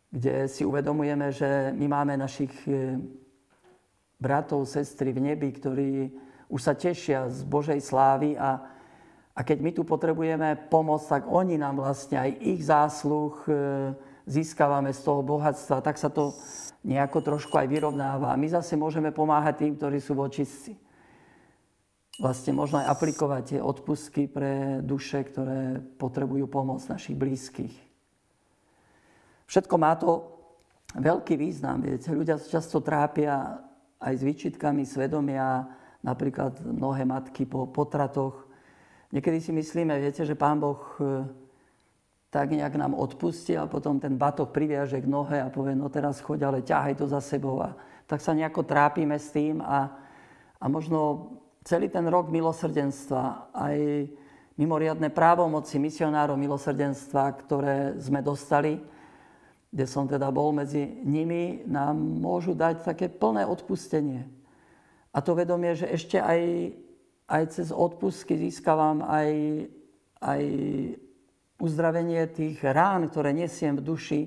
kde 0.09 0.49
si 0.49 0.65
uvedomujeme, 0.65 1.29
že 1.29 1.75
my 1.77 1.85
máme 1.91 2.15
našich 2.17 2.55
e, 2.71 2.97
bratov, 4.17 4.65
sestry 4.65 5.11
v 5.11 5.27
nebi, 5.27 5.51
ktorí 5.51 6.15
už 6.47 6.61
sa 6.63 6.73
tešia 6.73 7.27
z 7.27 7.43
Božej 7.45 7.83
slávy 7.83 8.39
a, 8.39 8.63
a 9.35 9.41
keď 9.43 9.59
my 9.59 9.71
tu 9.75 9.83
potrebujeme 9.83 10.71
pomoc, 10.71 11.03
tak 11.11 11.27
oni 11.27 11.59
nám 11.59 11.83
vlastne 11.83 12.23
aj 12.23 12.31
ich 12.39 12.63
zásluh 12.63 13.35
e, 13.51 13.53
získavame 14.31 14.95
z 14.95 15.01
toho 15.03 15.27
bohatstva, 15.27 15.83
tak 15.83 15.99
sa 15.99 16.07
to 16.07 16.31
nejako 16.87 17.19
trošku 17.19 17.59
aj 17.59 17.67
vyrovnáva. 17.67 18.39
My 18.39 18.47
zase 18.47 18.79
môžeme 18.79 19.11
pomáhať 19.11 19.67
tým, 19.67 19.73
ktorí 19.75 19.99
sú 19.99 20.15
v 20.15 20.25
očistci. 20.31 20.73
Vlastne 22.15 22.55
možno 22.55 22.79
aj 22.79 22.95
aplikovať 22.95 23.43
tie 23.43 23.61
odpustky 23.61 24.31
pre 24.31 24.79
duše, 24.87 25.27
ktoré 25.27 25.83
potrebujú 25.99 26.47
pomoc 26.47 26.79
našich 26.87 27.19
blízkych. 27.19 27.75
Všetko 29.51 29.75
má 29.83 29.99
to 29.99 30.31
veľký 30.95 31.35
význam. 31.35 31.83
Viete, 31.83 32.15
ľudia 32.15 32.39
často 32.39 32.79
trápia 32.79 33.59
aj 33.99 34.15
s 34.15 34.23
výčitkami 34.23 34.87
svedomia, 34.87 35.67
napríklad 36.07 36.63
mnohé 36.63 37.03
matky 37.03 37.51
po 37.51 37.67
potratoch. 37.67 38.47
Niekedy 39.15 39.39
si 39.39 39.55
myslíme, 39.55 39.95
viete, 40.03 40.27
že 40.27 40.35
Pán 40.35 40.59
Boh 40.59 40.83
e, 40.99 41.23
tak 42.35 42.51
nejak 42.51 42.75
nám 42.75 42.99
odpustí 42.99 43.55
a 43.55 43.71
potom 43.71 44.03
ten 44.03 44.19
batok 44.19 44.51
priviaže 44.51 44.99
k 44.99 45.07
nohe 45.07 45.39
a 45.39 45.55
povie, 45.55 45.79
no 45.79 45.87
teraz 45.87 46.19
choď, 46.19 46.51
ale 46.51 46.67
ťahaj 46.67 46.99
to 46.99 47.07
za 47.07 47.23
sebou. 47.23 47.63
A 47.63 47.79
tak 48.11 48.19
sa 48.19 48.35
nejako 48.35 48.67
trápime 48.67 49.15
s 49.15 49.31
tým 49.31 49.63
a, 49.63 49.87
a 50.59 50.65
možno 50.67 51.31
celý 51.63 51.87
ten 51.87 52.03
rok 52.11 52.27
milosrdenstva, 52.27 53.55
aj 53.55 54.11
mimoriadne 54.59 55.15
právomoci 55.15 55.79
misionárov 55.79 56.35
milosrdenstva, 56.35 57.39
ktoré 57.39 57.95
sme 58.03 58.19
dostali, 58.19 58.83
kde 59.71 59.87
som 59.87 60.07
teda 60.07 60.31
bol 60.31 60.55
medzi 60.55 60.87
nimi, 61.03 61.67
nám 61.67 61.99
môžu 61.99 62.55
dať 62.55 62.83
také 62.83 63.07
plné 63.11 63.43
odpustenie. 63.47 64.27
A 65.15 65.23
to 65.23 65.39
vedomie, 65.39 65.75
že 65.79 65.87
ešte 65.87 66.19
aj, 66.19 66.71
aj 67.29 67.43
cez 67.57 67.69
odpustky 67.73 68.37
získavam 68.37 69.01
aj, 69.01 69.31
aj 70.21 70.43
uzdravenie 71.57 72.29
tých 72.29 72.61
rán, 72.61 73.09
ktoré 73.09 73.33
nesiem 73.33 73.81
v 73.81 73.87
duši, 73.87 74.21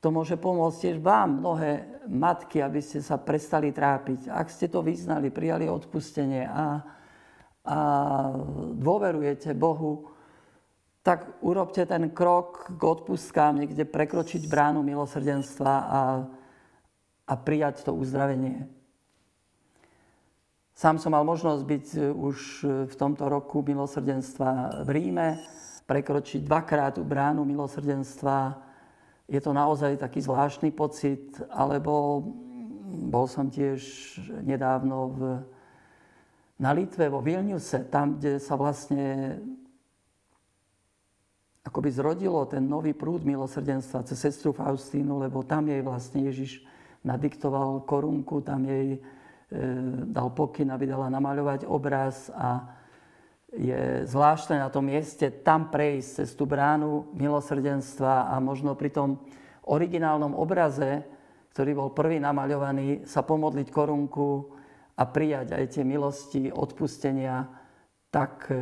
to 0.00 0.08
môže 0.08 0.40
pomôcť 0.40 0.78
tiež 0.80 0.96
vám, 1.04 1.44
mnohé 1.44 2.00
matky, 2.08 2.64
aby 2.64 2.80
ste 2.80 3.04
sa 3.04 3.20
prestali 3.20 3.68
trápiť. 3.68 4.32
Ak 4.32 4.48
ste 4.48 4.72
to 4.72 4.80
vyznali, 4.80 5.28
prijali 5.28 5.68
odpustenie 5.68 6.48
a, 6.48 6.80
a 7.68 7.78
dôverujete 8.80 9.52
Bohu, 9.52 10.08
tak 11.04 11.36
urobte 11.44 11.84
ten 11.84 12.08
krok 12.16 12.72
k 12.72 12.80
odpustkám, 12.80 13.60
niekde 13.60 13.84
prekročiť 13.84 14.48
bránu 14.48 14.80
milosrdenstva 14.80 15.74
a, 15.84 16.00
a 17.28 17.34
prijať 17.36 17.84
to 17.84 17.92
uzdravenie. 17.92 18.79
Sám 20.80 20.96
som 20.96 21.12
mal 21.12 21.20
možnosť 21.28 21.62
byť 21.68 21.86
už 22.16 22.38
v 22.88 22.94
tomto 22.96 23.28
roku 23.28 23.60
milosrdenstva 23.60 24.80
v 24.80 24.88
Ríme, 24.96 25.36
prekročiť 25.84 26.40
dvakrát 26.40 26.96
bránu 27.04 27.44
milosrdenstva. 27.44 28.56
Je 29.28 29.36
to 29.44 29.52
naozaj 29.52 30.00
taký 30.00 30.24
zvláštny 30.24 30.72
pocit, 30.72 31.36
alebo 31.52 32.24
bol 33.12 33.28
som 33.28 33.52
tiež 33.52 33.76
nedávno 34.40 34.96
v, 35.12 35.20
na 36.56 36.72
Litve, 36.72 37.12
vo 37.12 37.20
Vilniuse, 37.20 37.84
tam, 37.92 38.16
kde 38.16 38.40
sa 38.40 38.56
vlastne 38.56 39.36
akoby 41.60 41.92
zrodilo 41.92 42.40
ten 42.48 42.64
nový 42.64 42.96
prúd 42.96 43.20
milosrdenstva 43.28 44.08
cez 44.08 44.16
sestru 44.16 44.56
Faustínu, 44.56 45.20
lebo 45.20 45.44
tam 45.44 45.68
jej 45.68 45.84
vlastne 45.84 46.24
Ježiš 46.24 46.64
nadiktoval 47.04 47.84
korunku, 47.84 48.40
tam 48.40 48.64
jej 48.64 48.96
e, 48.96 49.19
dal 50.10 50.30
pokyn, 50.30 50.70
aby 50.70 50.86
dala 50.86 51.10
namaľovať 51.10 51.66
obraz 51.66 52.30
a 52.30 52.78
je 53.50 54.06
zvláštne 54.06 54.62
na 54.62 54.70
tom 54.70 54.86
mieste 54.86 55.26
tam 55.42 55.74
prejsť 55.74 56.22
cez 56.22 56.38
tú 56.38 56.46
bránu 56.46 57.10
milosrdenstva 57.18 58.30
a 58.30 58.38
možno 58.38 58.78
pri 58.78 58.94
tom 58.94 59.18
originálnom 59.66 60.38
obraze, 60.38 61.02
ktorý 61.50 61.74
bol 61.74 61.90
prvý 61.90 62.22
namaľovaný, 62.22 63.10
sa 63.10 63.26
pomodliť 63.26 63.68
korunku 63.74 64.54
a 64.94 65.02
prijať 65.02 65.58
aj 65.58 65.64
tie 65.66 65.82
milosti, 65.82 66.42
odpustenia, 66.54 67.50
tak 68.14 68.46
e, 68.54 68.58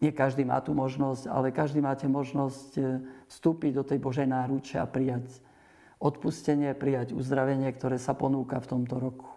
nie 0.00 0.12
každý 0.12 0.48
má 0.48 0.64
tú 0.64 0.72
možnosť, 0.72 1.28
ale 1.28 1.52
každý 1.52 1.84
máte 1.84 2.08
možnosť 2.08 2.68
e, 2.80 2.82
vstúpiť 3.28 3.72
do 3.76 3.84
tej 3.84 3.98
Božej 4.00 4.24
náruče 4.24 4.80
a 4.80 4.88
prijať 4.88 5.28
odpustenie, 6.02 6.76
prijať 6.76 7.16
uzdravenie, 7.16 7.70
ktoré 7.72 7.96
sa 7.96 8.12
ponúka 8.12 8.58
v 8.58 8.68
tomto 8.68 8.98
roku. 9.00 9.31